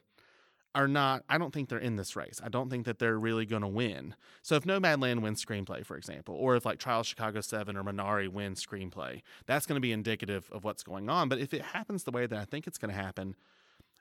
are 0.75 0.88
not, 0.88 1.23
I 1.28 1.39
don't 1.39 1.52
think 1.52 1.67
they're 1.67 1.80
in 1.80 1.95
this 1.95 2.15
race. 2.15 2.39
I 2.43 2.49
don't 2.49 2.69
think 2.69 2.86
that 2.86 2.99
they're 2.99 3.17
really 3.17 3.47
going 3.47 3.63
to 3.63 3.67
win. 3.67 4.15
So 4.43 4.56
if 4.56 4.65
Nomadland 4.65 5.21
wins 5.21 5.43
screenplay, 5.43 5.84
for 5.84 5.97
example, 5.97 6.36
or 6.36 6.56
if 6.56 6.65
like 6.65 6.78
Trial 6.78 7.02
Chicago 7.02 7.41
7 7.41 7.75
or 7.75 7.84
Minari 7.84 8.30
wins 8.30 8.63
screenplay, 8.63 9.23
that's 9.47 9.65
going 9.65 9.78
to 9.78 9.82
be 9.82 9.91
indicative 9.91 10.47
of 10.52 10.63
what's 10.63 10.84
going 10.84 11.10
on. 11.10 11.28
But 11.28 11.39
if 11.39 11.56
it 11.56 11.63
happens 11.63 12.04
the 12.04 12.12
way 12.12 12.28
that 12.28 12.38
I 12.38 12.45
think 12.45 12.67
it's 12.67 12.78
going 12.78 12.93
to 12.93 13.02
happen, 13.02 13.36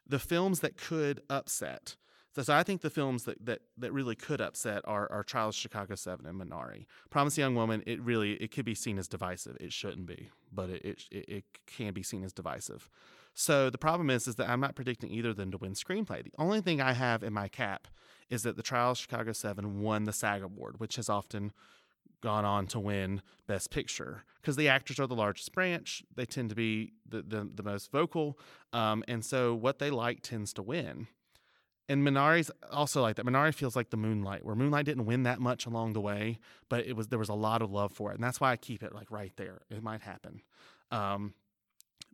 the 0.06 0.18
films 0.18 0.60
that 0.60 0.76
could 0.76 1.22
upset, 1.30 1.96
so, 2.34 2.42
so 2.42 2.54
I 2.54 2.62
think 2.62 2.82
the 2.82 2.90
films 2.90 3.24
that, 3.24 3.44
that, 3.44 3.60
that 3.78 3.92
really 3.92 4.14
could 4.14 4.40
upset 4.40 4.82
are, 4.84 5.10
are 5.10 5.22
Trials 5.22 5.54
Chicago 5.54 5.94
7 5.94 6.26
and 6.26 6.40
Minari. 6.40 6.86
Promise 7.10 7.38
Young 7.38 7.54
Woman, 7.54 7.82
it 7.86 8.00
really 8.00 8.34
it 8.34 8.50
could 8.50 8.64
be 8.64 8.74
seen 8.74 8.98
as 8.98 9.08
divisive. 9.08 9.56
It 9.60 9.72
shouldn't 9.72 10.06
be, 10.06 10.30
but 10.52 10.70
it, 10.70 11.04
it, 11.10 11.28
it 11.28 11.44
can 11.66 11.92
be 11.92 12.02
seen 12.02 12.24
as 12.24 12.32
divisive. 12.32 12.88
So 13.34 13.70
the 13.70 13.78
problem 13.78 14.10
is 14.10 14.26
is 14.26 14.34
that 14.36 14.48
I'm 14.48 14.60
not 14.60 14.74
predicting 14.74 15.10
either 15.10 15.30
of 15.30 15.36
them 15.36 15.50
to 15.52 15.58
win 15.58 15.72
screenplay. 15.72 16.24
The 16.24 16.32
only 16.38 16.60
thing 16.60 16.80
I 16.80 16.92
have 16.92 17.22
in 17.22 17.32
my 17.32 17.48
cap 17.48 17.88
is 18.28 18.42
that 18.42 18.56
the 18.56 18.62
Trials 18.62 18.98
of 18.98 19.02
Chicago 19.02 19.32
7 19.32 19.80
won 19.80 20.04
the 20.04 20.12
SAG 20.12 20.42
award, 20.42 20.80
which 20.80 20.96
has 20.96 21.08
often 21.08 21.52
gone 22.20 22.44
on 22.44 22.66
to 22.66 22.80
win 22.80 23.22
Best 23.46 23.70
Picture 23.70 24.24
because 24.40 24.56
the 24.56 24.68
actors 24.68 24.98
are 24.98 25.06
the 25.06 25.14
largest 25.14 25.52
branch. 25.52 26.02
They 26.14 26.26
tend 26.26 26.50
to 26.50 26.56
be 26.56 26.92
the, 27.08 27.22
the, 27.22 27.48
the 27.54 27.62
most 27.62 27.92
vocal. 27.92 28.38
Um, 28.72 29.04
and 29.06 29.24
so 29.24 29.54
what 29.54 29.78
they 29.78 29.90
like 29.90 30.20
tends 30.22 30.52
to 30.54 30.62
win 30.62 31.06
and 31.88 32.06
Minari's 32.06 32.50
also 32.70 33.00
like 33.00 33.16
that. 33.16 33.24
Minari 33.24 33.54
feels 33.54 33.74
like 33.74 33.90
the 33.90 33.96
Moonlight, 33.96 34.44
where 34.44 34.54
Moonlight 34.54 34.84
didn't 34.84 35.06
win 35.06 35.22
that 35.22 35.40
much 35.40 35.64
along 35.66 35.94
the 35.94 36.00
way, 36.00 36.38
but 36.68 36.86
it 36.86 36.94
was 36.94 37.08
there 37.08 37.18
was 37.18 37.28
a 37.28 37.34
lot 37.34 37.62
of 37.62 37.70
love 37.70 37.92
for 37.92 38.10
it, 38.10 38.14
and 38.14 38.22
that's 38.22 38.40
why 38.40 38.52
I 38.52 38.56
keep 38.56 38.82
it 38.82 38.94
like 38.94 39.10
right 39.10 39.32
there. 39.36 39.62
It 39.70 39.82
might 39.82 40.02
happen, 40.02 40.42
um, 40.90 41.34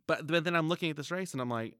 but 0.07 0.27
but 0.27 0.43
then 0.43 0.55
I'm 0.55 0.69
looking 0.69 0.89
at 0.89 0.95
this 0.95 1.11
race 1.11 1.33
and 1.33 1.41
I'm 1.41 1.49
like, 1.49 1.75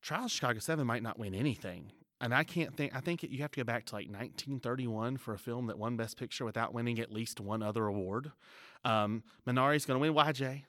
Trials 0.00 0.32
Chicago 0.32 0.60
Seven 0.60 0.86
might 0.86 1.02
not 1.02 1.18
win 1.18 1.34
anything, 1.34 1.92
and 2.20 2.34
I 2.34 2.44
can't 2.44 2.74
think. 2.74 2.94
I 2.94 3.00
think 3.00 3.22
you 3.22 3.42
have 3.42 3.50
to 3.52 3.60
go 3.60 3.64
back 3.64 3.84
to 3.86 3.94
like 3.94 4.06
1931 4.06 5.18
for 5.18 5.34
a 5.34 5.38
film 5.38 5.66
that 5.66 5.78
won 5.78 5.96
Best 5.96 6.18
Picture 6.18 6.44
without 6.44 6.72
winning 6.72 6.98
at 6.98 7.12
least 7.12 7.38
one 7.38 7.62
other 7.62 7.86
award. 7.86 8.32
Um, 8.84 9.22
Minari's 9.46 9.84
going 9.84 10.00
to 10.00 10.10
win. 10.10 10.14
YJ? 10.14 10.62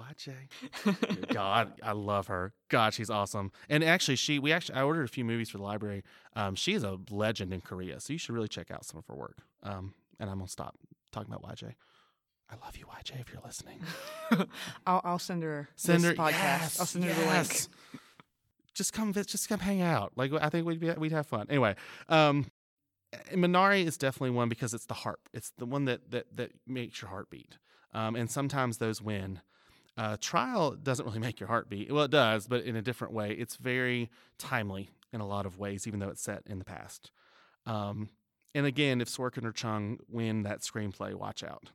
YJ. 0.00 1.28
God, 1.34 1.72
I 1.82 1.92
love 1.92 2.28
her. 2.28 2.52
God, 2.68 2.94
she's 2.94 3.10
awesome. 3.10 3.52
And 3.68 3.84
actually, 3.84 4.16
she 4.16 4.38
we 4.38 4.52
actually 4.52 4.76
I 4.76 4.82
ordered 4.82 5.04
a 5.04 5.08
few 5.08 5.24
movies 5.24 5.50
for 5.50 5.58
the 5.58 5.64
library. 5.64 6.02
Um, 6.34 6.54
she's 6.54 6.82
a 6.82 6.98
legend 7.10 7.52
in 7.52 7.60
Korea, 7.60 8.00
so 8.00 8.12
you 8.12 8.18
should 8.18 8.34
really 8.34 8.48
check 8.48 8.70
out 8.70 8.84
some 8.84 8.98
of 8.98 9.06
her 9.06 9.14
work. 9.14 9.38
Um, 9.62 9.94
and 10.18 10.30
I'm 10.30 10.38
gonna 10.38 10.48
stop 10.48 10.76
talking 11.12 11.32
about 11.32 11.42
YJ. 11.54 11.74
I 12.50 12.64
love 12.64 12.76
you, 12.76 12.86
YJ, 12.86 13.20
if 13.20 13.32
you're 13.32 13.42
listening. 13.44 13.80
I'll, 14.86 15.00
I'll 15.04 15.18
send 15.18 15.42
her 15.42 15.68
send 15.76 16.04
her 16.04 16.14
podcast. 16.14 16.32
Yes, 16.32 16.80
I'll 16.80 16.86
send 16.86 17.04
her 17.04 17.10
yes. 17.10 17.18
the 17.18 17.26
link. 17.32 18.02
Just 18.74 18.92
come, 18.92 19.12
just 19.12 19.48
come 19.48 19.60
hang 19.60 19.82
out. 19.82 20.12
Like 20.16 20.32
I 20.40 20.48
think 20.48 20.66
we'd 20.66 20.80
be, 20.80 20.90
we'd 20.92 21.12
have 21.12 21.26
fun. 21.26 21.46
Anyway, 21.48 21.74
um, 22.08 22.46
Minari 23.32 23.84
is 23.84 23.96
definitely 23.96 24.30
one 24.30 24.48
because 24.48 24.74
it's 24.74 24.86
the 24.86 24.94
harp. 24.94 25.28
It's 25.32 25.52
the 25.58 25.66
one 25.66 25.84
that 25.84 26.10
that 26.10 26.36
that 26.36 26.52
makes 26.66 27.02
your 27.02 27.10
heart 27.10 27.30
beat. 27.30 27.58
Um, 27.92 28.16
and 28.16 28.30
sometimes 28.30 28.78
those 28.78 29.02
win. 29.02 29.40
Uh, 30.00 30.16
trial 30.18 30.70
doesn't 30.82 31.04
really 31.04 31.18
make 31.18 31.38
your 31.40 31.46
heart 31.46 31.68
beat. 31.68 31.92
Well, 31.92 32.04
it 32.04 32.10
does, 32.10 32.46
but 32.46 32.64
in 32.64 32.74
a 32.74 32.80
different 32.80 33.12
way. 33.12 33.32
It's 33.32 33.56
very 33.56 34.08
timely 34.38 34.88
in 35.12 35.20
a 35.20 35.26
lot 35.26 35.44
of 35.44 35.58
ways, 35.58 35.86
even 35.86 36.00
though 36.00 36.08
it's 36.08 36.22
set 36.22 36.42
in 36.46 36.58
the 36.58 36.64
past. 36.64 37.10
Um, 37.66 38.08
and 38.54 38.64
again, 38.64 39.02
if 39.02 39.08
Sorkin 39.10 39.44
or 39.44 39.52
Chung 39.52 39.98
win 40.08 40.42
that 40.44 40.60
screenplay, 40.60 41.14
watch 41.14 41.44
out 41.44 41.72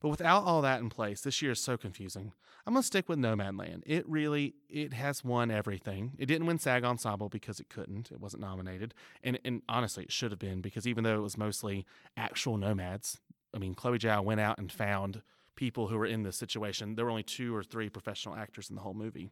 But 0.00 0.08
without 0.08 0.44
all 0.44 0.62
that 0.62 0.80
in 0.80 0.88
place, 0.88 1.20
this 1.20 1.42
year 1.42 1.52
is 1.52 1.60
so 1.60 1.76
confusing. 1.76 2.32
I'm 2.66 2.72
gonna 2.72 2.82
stick 2.82 3.10
with 3.10 3.18
Nomadland. 3.18 3.82
It 3.84 4.08
really 4.08 4.54
it 4.70 4.94
has 4.94 5.22
won 5.22 5.50
everything. 5.50 6.12
It 6.18 6.26
didn't 6.26 6.46
win 6.46 6.58
SAG 6.58 6.82
Ensemble 6.82 7.28
because 7.28 7.60
it 7.60 7.68
couldn't. 7.68 8.10
It 8.10 8.20
wasn't 8.20 8.40
nominated, 8.40 8.94
and 9.22 9.38
and 9.44 9.60
honestly, 9.68 10.04
it 10.04 10.12
should 10.12 10.30
have 10.30 10.40
been 10.40 10.62
because 10.62 10.86
even 10.88 11.04
though 11.04 11.18
it 11.18 11.22
was 11.22 11.36
mostly 11.36 11.84
actual 12.16 12.56
nomads, 12.56 13.20
I 13.54 13.58
mean, 13.58 13.74
Chloe 13.74 13.98
Zhao 13.98 14.24
went 14.24 14.40
out 14.40 14.56
and 14.56 14.72
found 14.72 15.20
people 15.56 15.88
who 15.88 15.98
were 15.98 16.06
in 16.06 16.22
this 16.22 16.36
situation. 16.36 16.94
There 16.94 17.04
were 17.04 17.10
only 17.10 17.22
two 17.22 17.54
or 17.56 17.62
three 17.62 17.88
professional 17.88 18.36
actors 18.36 18.68
in 18.70 18.76
the 18.76 18.82
whole 18.82 18.94
movie. 18.94 19.30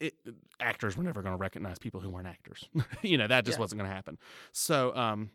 It, 0.00 0.14
actors 0.58 0.96
were 0.96 1.04
never 1.04 1.22
going 1.22 1.32
to 1.34 1.38
recognize 1.38 1.78
people 1.78 2.00
who 2.00 2.10
weren't 2.10 2.26
actors. 2.26 2.68
you 3.02 3.16
know 3.18 3.26
that 3.28 3.44
just 3.44 3.58
Yeah. 3.58 3.60
wasn't 3.60 3.80
going 3.80 3.88
to 3.90 3.94
happen. 3.94 4.18
So 4.52 4.94
um, 4.96 5.30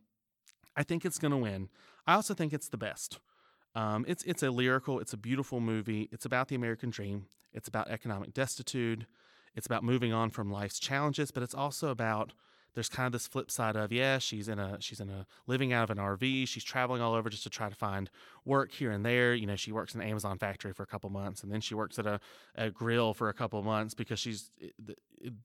I 0.76 0.84
think 0.84 1.06
it's 1.06 1.20
going 1.20 1.32
to 1.32 1.38
win. 1.38 1.70
I 2.06 2.16
also 2.16 2.34
think 2.34 2.52
it's 2.54 2.68
the 2.70 2.78
best. 2.78 3.20
Um, 3.76 4.04
it's 4.08 4.24
it's 4.24 4.44
a 4.44 4.50
lyrical, 4.52 5.00
it's 5.00 5.14
a 5.14 5.18
beautiful 5.18 5.60
movie. 5.60 6.10
It's 6.12 6.26
about 6.26 6.48
the 6.48 6.56
American 6.56 6.90
dream. 6.90 7.28
It's 7.54 7.68
about 7.68 7.90
economic 7.90 8.34
destitute. 8.34 9.06
It's 9.56 9.66
about 9.68 9.84
moving 9.84 10.12
on 10.14 10.30
from 10.32 10.52
life's 10.52 10.80
challenges, 10.80 11.32
but 11.32 11.44
it's 11.44 11.56
also 11.56 11.90
about 11.90 12.34
there's 12.78 12.90
kind 12.90 13.08
of 13.08 13.12
this 13.12 13.26
flip 13.26 13.50
side 13.50 13.76
of 13.76 13.92
yeah, 13.92 14.20
she's 14.20 14.48
in 14.48 14.60
a 14.60 14.78
she's 14.80 15.00
in 15.00 15.10
a 15.10 15.26
living 15.48 15.74
out 15.74 15.90
of 15.90 15.90
an 15.90 15.98
RV. 15.98 16.48
She's 16.48 16.64
traveling 16.64 17.02
all 17.02 17.16
over 17.16 17.28
just 17.28 17.42
to 17.42 17.50
try 17.50 17.70
to 17.70 17.76
find 17.76 18.08
work 18.46 18.72
here 18.72 18.92
and 18.92 19.04
there. 19.04 19.34
You 19.34 19.48
know, 19.48 19.56
she 19.56 19.72
works 19.72 19.96
in 19.96 20.02
an 20.02 20.08
Amazon 20.08 20.38
factory 20.38 20.74
for 20.74 20.84
a 20.84 20.86
couple 20.86 21.10
months, 21.10 21.42
and 21.42 21.52
then 21.52 21.60
she 21.60 21.74
works 21.74 21.98
at 21.98 22.06
a, 22.06 22.20
a 22.54 22.70
grill 22.70 23.16
for 23.16 23.30
a 23.30 23.34
couple 23.34 23.60
months 23.64 23.96
because 23.96 24.20
she's 24.20 24.52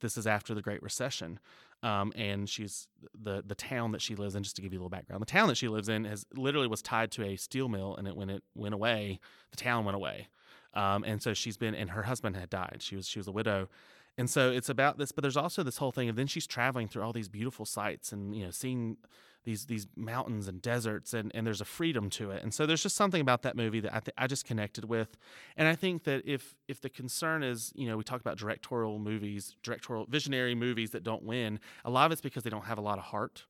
this 0.01 0.19
is 0.19 0.27
after 0.27 0.53
the 0.53 0.61
Great 0.61 0.83
Recession, 0.83 1.41
um, 1.83 2.13
and 2.17 2.51
she's 2.51 2.87
the 3.19 3.43
the 3.47 3.55
town 3.55 3.93
that 3.93 4.03
she 4.03 4.15
lives 4.15 4.35
in. 4.35 4.43
Just 4.43 4.57
to 4.57 4.63
give 4.63 4.75
you 4.75 4.81
a 4.81 4.83
little 4.83 4.91
background, 4.91 5.23
the 5.23 5.27
town 5.27 5.49
that 5.49 5.57
she 5.57 5.69
lives 5.69 5.89
in 5.89 6.05
has 6.05 6.27
literally 6.35 6.69
was 6.69 6.83
tied 6.83 7.11
to 7.13 7.25
a 7.25 7.37
steel 7.37 7.71
mill, 7.71 7.97
and 7.97 8.07
it 8.07 8.15
when 8.15 8.29
it 8.29 8.43
went 8.55 8.75
away, 8.75 9.21
the 9.53 9.57
town 9.57 9.87
went 9.87 9.97
away, 9.97 10.29
um, 10.75 11.03
and 11.03 11.23
so 11.23 11.33
she's 11.33 11.57
been 11.57 11.75
and 11.75 11.93
her 11.93 12.03
husband 12.03 12.37
had 12.37 12.51
died. 12.51 12.81
She 12.81 12.95
was 12.95 13.09
she 13.09 13.19
was 13.19 13.27
a 13.27 13.33
widow. 13.33 13.71
And 14.19 14.29
so 14.29 14.51
it's 14.51 14.69
about 14.69 14.99
this, 14.99 15.11
but 15.11 15.23
there's 15.23 15.37
also 15.37 15.63
this 15.63 15.79
whole 15.79 15.91
thing 15.91 16.09
of 16.09 16.17
then 16.17 16.27
she's 16.27 16.47
traveling 16.47 16.87
through 16.87 17.03
all 17.03 17.13
these 17.13 17.29
beautiful 17.29 17.65
sights 17.65 18.13
and 18.13 18.37
you 18.37 18.45
know 18.45 18.51
seeing 18.51 18.99
these 19.45 19.67
these 19.67 19.87
mountains 19.97 20.49
and 20.49 20.63
deserts 20.63 21.15
and, 21.15 21.33
and 21.35 21.47
there's 21.47 21.61
a 21.61 21.65
freedom 21.65 22.11
to 22.11 22.31
it. 22.31 22.43
And 22.43 22.53
so 22.53 22.67
there's 22.67 22.83
just 22.83 22.95
something 22.95 23.21
about 23.21 23.43
that 23.43 23.57
movie 23.57 23.81
that 23.81 23.95
I 23.95 24.01
th- 24.01 24.15
I 24.17 24.27
just 24.27 24.45
connected 24.45 24.85
with. 24.85 25.17
And 25.57 25.67
I 25.67 25.75
think 25.75 26.05
that 26.05 26.23
if 26.27 26.55
if 26.69 26.81
the 26.81 26.91
concern 26.91 27.43
is, 27.43 27.73
you 27.75 27.87
know, 27.89 27.97
we 27.97 28.05
talk 28.05 28.21
about 28.21 28.37
directorial 28.37 28.99
movies, 28.99 29.57
directorial 29.63 30.07
visionary 30.09 30.55
movies 30.55 30.91
that 30.91 31.03
don't 31.03 31.25
win, 31.25 31.59
a 31.85 31.91
lot 31.91 32.07
of 32.07 32.13
it's 32.13 32.21
because 32.21 32.43
they 32.43 32.51
don't 32.51 32.67
have 32.67 32.79
a 32.79 32.83
lot 32.83 32.99
of 32.99 33.05
heart. 33.05 33.47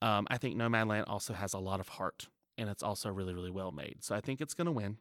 Um, 0.00 0.26
I 0.30 0.38
think 0.38 0.56
Nomadland 0.56 1.04
also 1.08 1.34
has 1.34 1.54
a 1.54 1.58
lot 1.58 1.80
of 1.80 1.88
heart 1.88 2.28
and 2.56 2.68
it's 2.68 2.82
also 2.82 3.10
really 3.10 3.34
really 3.34 3.50
well 3.50 3.72
made. 3.72 3.96
So 4.00 4.14
I 4.14 4.20
think 4.20 4.40
it's 4.40 4.54
going 4.54 4.66
to 4.66 4.72
win. 4.72 4.98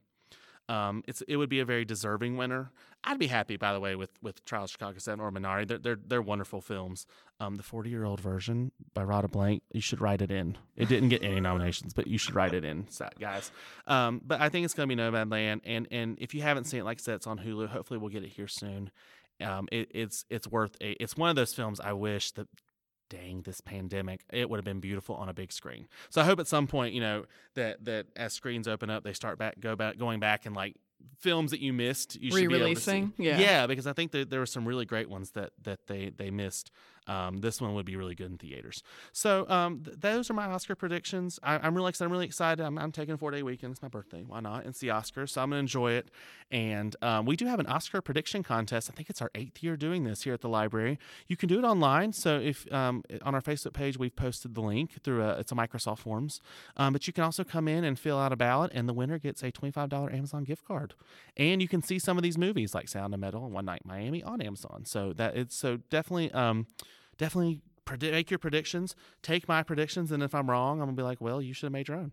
Um, 0.70 1.04
it's 1.08 1.22
it 1.28 1.36
would 1.36 1.50
be 1.50 1.60
a 1.60 1.66
very 1.66 1.84
deserving 1.84 2.38
winner. 2.38 2.72
I'd 3.04 3.20
be 3.20 3.28
happy, 3.28 3.58
by 3.58 3.74
the 3.74 3.80
way, 3.82 3.96
with 3.96 4.12
with 4.22 4.46
Trial 4.46 4.64
of 4.64 4.72
Chicago 4.72 4.98
Seven 4.98 5.20
or 5.20 5.32
Minari. 5.32 5.68
They're 5.68 5.78
they're, 5.78 6.00
they're 6.08 6.22
wonderful 6.22 6.62
films. 6.62 7.06
Um, 7.40 7.56
the 7.56 7.64
forty 7.64 7.90
year 7.90 8.06
old 8.06 8.22
version 8.22 8.72
by 8.94 9.04
Radha 9.04 9.28
Blank, 9.28 9.64
you 9.74 9.82
should 9.82 10.00
write 10.00 10.22
it 10.22 10.32
in. 10.32 10.58
It 10.78 10.88
didn't 10.88 11.10
get 11.10 11.22
any 11.22 11.42
nominations, 11.42 11.94
but 11.94 12.08
you 12.08 12.18
should 12.18 12.36
write 12.36 12.54
it 12.54 12.64
in, 12.64 12.88
guys. 13.20 13.52
Um, 13.88 14.22
but 14.26 14.40
I 14.40 14.48
think 14.50 14.64
it's 14.66 14.74
to 14.74 14.88
be 14.88 14.96
Nomadland, 14.96 15.62
and 15.66 15.88
and 15.92 16.18
if 16.20 16.34
you 16.34 16.42
haven't 16.42 16.66
seen 16.66 16.80
it, 16.80 16.86
like 16.86 17.00
I 17.00 17.02
said, 17.02 17.16
it's 17.16 17.28
on 17.28 17.40
Hulu. 17.40 17.68
Hopefully, 17.68 17.98
we'll 17.98 18.10
get 18.10 18.24
it 18.24 18.30
here 18.30 18.48
soon. 18.48 18.90
Um, 19.42 19.68
it, 19.72 19.90
it's 19.94 20.24
it's 20.30 20.48
worth 20.48 20.78
a. 20.82 20.92
It's 21.04 21.18
one 21.18 21.30
of 21.30 21.36
those 21.36 21.54
films 21.54 21.82
I 21.82 21.92
wish 21.92 22.32
that 22.32 22.48
dang 23.10 23.42
this 23.42 23.62
pandemic 23.62 24.22
it 24.32 24.50
would 24.50 24.58
have 24.58 24.66
been 24.66 24.80
beautiful 24.80 25.16
on 25.16 25.30
a 25.30 25.34
big 25.34 25.52
screen. 25.52 25.88
So 26.10 26.22
i 26.22 26.24
hope 26.26 26.40
at 26.40 26.48
some 26.48 26.68
point 26.68 26.94
you 26.94 27.02
know 27.02 27.26
that 27.56 27.84
that 27.86 28.08
as 28.16 28.34
screens 28.34 28.68
open 28.68 28.90
up 28.90 29.04
they 29.04 29.14
start 29.14 29.38
back 29.38 29.60
go 29.60 29.76
back 29.76 29.98
going 29.98 30.20
back 30.20 30.46
and 30.46 30.56
like 30.56 30.76
films 31.24 31.52
that 31.52 31.62
you 31.62 31.72
missed 31.72 32.22
you 32.22 32.32
should 32.32 32.50
be 32.50 32.56
able 32.56 32.74
to 32.74 32.76
see. 32.76 32.92
Re-releasing? 32.92 33.14
Yeah. 33.18 33.40
yeah 33.40 33.68
because 33.68 33.88
i 33.88 33.94
think 33.94 34.12
that 34.12 34.30
there 34.30 34.42
were 34.42 34.46
some 34.46 34.68
really 34.68 34.86
great 34.86 35.10
ones 35.10 35.32
that 35.32 35.52
that 35.64 35.88
they 35.88 36.12
they 36.16 36.30
missed. 36.30 36.70
Um, 37.06 37.42
this 37.42 37.60
one 37.60 37.74
would 37.74 37.86
be 37.86 37.98
really 37.98 38.16
good 38.16 38.32
in 38.32 38.38
theaters. 38.38 38.82
So 39.12 39.46
um, 39.50 39.82
th- 39.84 39.98
those 40.00 40.30
are 40.30 40.34
my 40.34 40.46
oscar 40.46 40.74
predictions. 40.74 41.38
I, 41.44 41.58
i'm 41.58 41.76
really 41.76 41.90
excited 41.90 42.06
i'm 42.08 42.12
really 42.14 42.26
excited. 42.26 42.64
I'm, 42.64 42.78
I'm 42.78 42.94
taking 42.94 43.14
a 43.14 43.18
four 43.18 43.32
day 43.32 43.44
weekend. 43.44 43.72
It's 43.72 43.82
my 43.82 43.90
birthday. 43.90 44.24
Why 44.26 44.40
not? 44.40 44.66
It's 44.66 44.80
the 44.80 44.88
oscars 44.90 45.30
so 45.30 45.42
i'm 45.42 45.50
gonna 45.50 45.60
enjoy 45.60 45.94
it. 45.94 46.10
And 46.52 46.96
um, 47.02 47.26
we 47.26 47.36
do 47.36 47.46
have 47.46 47.60
an 47.60 47.66
oscar 47.68 48.02
prediction 48.02 48.44
contest. 48.44 48.90
I 48.90 48.94
think 48.96 49.10
it's 49.10 49.22
our 49.22 49.32
eighth 49.36 49.64
year 49.64 49.76
doing 49.76 50.04
this 50.04 50.24
here 50.24 50.34
at 50.34 50.42
the 50.42 50.50
library. 50.50 51.00
You 51.28 51.36
can 51.36 51.50
do 51.50 51.58
it 51.60 51.66
online. 51.66 52.14
So 52.14 52.40
if 52.40 52.72
um, 52.72 53.04
on 53.22 53.36
our 53.36 53.42
facebook 53.42 53.74
page 53.74 53.98
we've 53.98 54.16
posted 54.16 54.56
the 54.56 54.62
link 54.62 55.02
through 55.04 55.24
a 55.24 55.40
it's 55.40 55.52
a 55.52 55.56
microsoft 55.56 56.00
forms. 56.00 56.40
Um, 56.78 56.94
but 56.94 57.06
you 57.08 57.14
can 57.14 57.24
also 57.26 57.44
come 57.44 57.68
in 57.68 57.84
and 57.84 58.00
fill 58.00 58.18
out 58.18 58.32
a 58.32 58.38
ballot 58.38 58.72
and 58.74 58.88
the 58.88 58.94
winner 58.94 59.20
gets 59.20 59.44
a 59.44 59.52
$25 59.52 60.14
amazon 60.14 60.44
gift 60.44 60.66
card 60.66 60.93
and 61.38 61.62
you 61.62 61.68
can 61.68 61.82
see 61.82 62.00
some 62.00 62.18
of 62.18 62.24
these 62.24 62.38
movies 62.38 62.74
like 62.74 62.88
sound 62.88 63.14
of 63.14 63.20
metal 63.20 63.46
and 63.46 63.54
one 63.54 63.66
night 63.66 63.82
miami 63.86 64.24
on 64.24 64.42
amazon. 64.42 64.84
So 64.86 65.14
that 65.14 65.36
it's 65.36 65.56
so 65.56 65.78
definitely 65.90 66.32
um 66.32 66.68
definitely 67.18 67.62
make 68.02 68.32
your 68.32 68.40
predictions. 68.40 68.96
Take 69.22 69.48
my 69.48 69.62
predictions 69.62 70.12
and 70.12 70.24
if 70.24 70.34
i'm 70.34 70.50
wrong 70.50 70.80
i'm 70.80 70.88
gonna 70.88 70.96
be 70.96 71.04
like 71.04 71.20
well 71.22 71.42
you 71.42 71.54
should 71.54 71.68
have 71.68 71.74
made 71.74 71.88
your 71.88 71.98
own. 71.98 72.12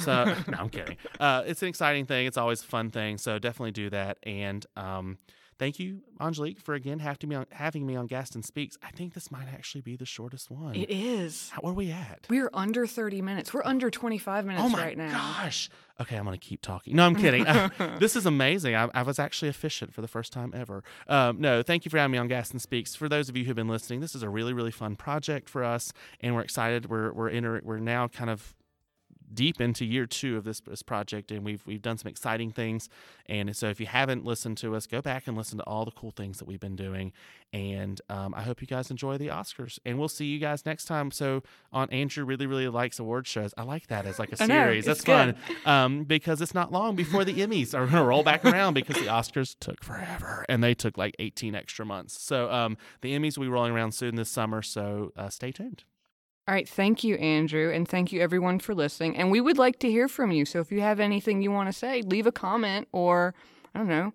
So 0.00 0.24
no 0.48 0.58
i'm 0.58 0.68
kidding. 0.68 0.96
Uh, 1.20 1.42
it's 1.46 1.62
an 1.62 1.68
exciting 1.68 2.06
thing. 2.06 2.26
It's 2.26 2.36
always 2.36 2.62
a 2.62 2.66
fun 2.66 2.90
thing. 2.90 3.18
So 3.18 3.38
definitely 3.38 3.72
do 3.72 3.90
that. 3.90 4.18
And 4.24 4.64
um, 4.76 5.18
thank 5.58 5.78
you 5.78 6.00
angelique 6.20 6.60
for 6.60 6.74
again 6.74 6.98
having 7.00 7.28
me 7.28 7.36
on, 7.36 7.46
having 7.50 7.86
me 7.86 7.96
on 7.96 8.06
gaston 8.06 8.42
speaks. 8.42 8.78
I 8.82 8.90
think 8.90 9.14
this 9.14 9.30
might 9.30 9.48
actually 9.52 9.80
be 9.80 9.96
the 9.96 10.06
shortest 10.06 10.50
one. 10.50 10.74
It 10.74 10.90
is. 10.90 11.50
How, 11.50 11.60
where 11.62 11.72
are 11.72 11.74
we 11.74 11.90
at? 11.90 12.26
We're 12.28 12.50
under 12.52 12.86
30 12.86 13.22
minutes. 13.22 13.52
We're 13.52 13.64
under 13.64 13.90
25 13.90 14.46
minutes 14.46 14.64
oh 14.64 14.68
my 14.68 14.78
right 14.82 14.96
now. 14.98 15.12
gosh. 15.12 15.68
Okay 16.00 16.16
i'm 16.16 16.24
gonna 16.24 16.38
keep 16.38 16.62
talking. 16.62 16.96
No 16.96 17.04
i'm 17.06 17.14
kidding. 17.14 17.46
Uh, 17.46 17.68
this 17.98 18.16
is 18.16 18.26
amazing. 18.26 18.74
I, 18.74 18.88
I 18.94 19.02
was 19.02 19.18
actually 19.18 19.48
efficient 19.48 19.92
for 19.94 20.00
the 20.00 20.08
first 20.08 20.32
time 20.32 20.52
ever. 20.54 20.82
Um, 21.08 21.40
no 21.40 21.62
thank 21.62 21.84
you 21.84 21.90
for 21.90 21.98
having 21.98 22.12
me 22.12 22.18
on 22.18 22.28
gaston 22.28 22.58
speaks. 22.58 22.94
For 22.94 23.08
those 23.08 23.28
of 23.28 23.36
you 23.36 23.44
who've 23.44 23.56
been 23.56 23.68
listening 23.68 24.00
this 24.00 24.14
is 24.14 24.22
a 24.22 24.28
really 24.28 24.52
really 24.52 24.70
fun 24.70 24.96
project 24.96 25.48
for 25.48 25.64
us 25.64 25.92
and 26.20 26.34
we're 26.34 26.42
excited. 26.42 26.88
We're 26.88 27.12
we're 27.12 27.30
enter, 27.30 27.60
we're 27.64 27.78
now 27.78 28.08
kind 28.08 28.30
of 28.30 28.54
deep 29.34 29.60
into 29.60 29.84
year 29.84 30.06
two 30.06 30.36
of 30.36 30.44
this, 30.44 30.60
this 30.60 30.82
project 30.82 31.30
and 31.30 31.44
we've 31.44 31.64
we've 31.66 31.82
done 31.82 31.98
some 31.98 32.08
exciting 32.08 32.50
things. 32.50 32.88
And 33.26 33.54
so 33.56 33.68
if 33.68 33.80
you 33.80 33.86
haven't 33.86 34.24
listened 34.24 34.58
to 34.58 34.74
us 34.74 34.86
go 34.86 35.00
back 35.00 35.26
and 35.26 35.36
listen 35.36 35.58
to 35.58 35.64
all 35.64 35.84
the 35.84 35.90
cool 35.90 36.10
things 36.10 36.38
that 36.38 36.46
we've 36.46 36.60
been 36.60 36.76
doing. 36.76 37.12
And 37.52 38.00
um, 38.08 38.34
i 38.34 38.42
hope 38.42 38.60
you 38.60 38.66
guys 38.66 38.90
enjoy 38.90 39.18
the 39.18 39.28
oscars. 39.28 39.78
And 39.84 39.98
we'll 39.98 40.08
see 40.08 40.26
you 40.26 40.38
guys 40.38 40.64
next 40.64 40.86
time. 40.86 41.10
So 41.10 41.42
on 41.72 41.90
andrew 41.90 42.24
really 42.24 42.46
really 42.46 42.68
likes 42.68 42.98
award 42.98 43.26
shows 43.26 43.54
i 43.56 43.62
like 43.62 43.86
that 43.88 44.06
as 44.06 44.18
like 44.18 44.32
a 44.32 44.42
I 44.42 44.46
know, 44.46 44.64
series. 44.64 44.84
That's 44.86 45.00
it's 45.00 45.06
fun. 45.06 45.36
Um, 45.66 46.04
because 46.04 46.40
it's 46.40 46.54
not 46.54 46.72
long 46.72 46.96
before 46.96 47.24
the 47.24 47.34
emmys 47.34 47.74
are 47.74 47.86
going 47.86 48.02
to 48.02 48.04
roll 48.04 48.22
back 48.22 48.44
around 48.44 48.74
because 48.74 48.96
the 48.96 49.06
oscars 49.06 49.56
took 49.58 49.82
forever 49.84 50.44
and 50.48 50.62
they 50.62 50.74
took 50.74 50.96
like 50.96 51.14
18 51.18 51.54
extra 51.54 51.84
months. 51.84 52.20
So 52.20 52.50
um, 52.50 52.76
the 53.00 53.16
emmys 53.16 53.36
will 53.36 53.44
be 53.44 53.50
rolling 53.50 53.72
around 53.72 53.92
soon 53.92 54.16
this 54.16 54.30
summer. 54.30 54.62
So 54.62 55.12
uh, 55.16 55.28
stay 55.28 55.52
tuned 55.52 55.84
All 56.48 56.54
right. 56.54 56.68
Thank 56.68 57.04
you, 57.04 57.14
Andrew. 57.16 57.70
And 57.72 57.86
thank 57.86 58.12
you, 58.12 58.20
everyone, 58.20 58.58
for 58.58 58.74
listening. 58.74 59.16
And 59.16 59.30
we 59.30 59.40
would 59.40 59.58
like 59.58 59.78
to 59.80 59.90
hear 59.90 60.08
from 60.08 60.32
you. 60.32 60.44
So 60.44 60.58
if 60.60 60.72
you 60.72 60.80
have 60.80 60.98
anything 60.98 61.40
you 61.40 61.52
want 61.52 61.68
to 61.68 61.72
say, 61.72 62.02
leave 62.02 62.26
a 62.26 62.32
comment 62.32 62.88
or, 62.92 63.34
I 63.74 63.78
don't 63.78 63.88
know, 63.88 64.12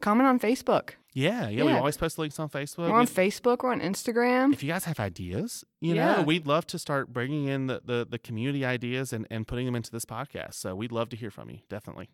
comment 0.00 0.26
on 0.28 0.38
Facebook. 0.40 0.90
yeah 1.14 1.48
yeah, 1.48 1.64
we 1.64 1.72
always 1.72 1.96
post 1.96 2.18
links 2.18 2.38
on 2.38 2.48
facebook 2.48 2.88
We're 2.90 2.94
on 2.94 3.00
We- 3.00 3.06
Facebook. 3.06 3.62
We're 3.62 3.72
on 3.72 3.80
Instagram. 3.80 4.52
if 4.52 4.62
you 4.62 4.68
guys 4.70 4.84
have 4.84 5.00
ideas, 5.00 5.64
you 5.80 5.94
Yeah. 5.94 6.16
know, 6.16 6.22
we'd 6.22 6.46
love 6.46 6.66
to 6.68 6.78
start 6.78 7.12
bringing 7.12 7.46
in 7.46 7.66
the, 7.68 7.80
the, 7.84 8.06
the 8.08 8.18
community 8.18 8.64
ideas 8.64 9.12
and, 9.12 9.26
and 9.30 9.46
putting 9.46 9.66
them 9.66 9.74
into 9.76 9.90
this 9.90 10.04
podcast. 10.04 10.54
So 10.54 10.74
we'd 10.76 10.92
love 10.92 11.08
to 11.10 11.16
hear 11.16 11.30
from 11.30 11.48
you. 11.50 11.58
Definitely. 11.68 12.08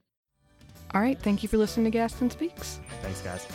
All 0.94 1.00
right. 1.00 1.18
Thank 1.18 1.42
you 1.42 1.48
for 1.48 1.56
listening 1.58 1.84
to 1.84 1.90
Gaston 1.90 2.30
Speaks. 2.30 2.78
Thanks, 3.02 3.20
guys. 3.22 3.46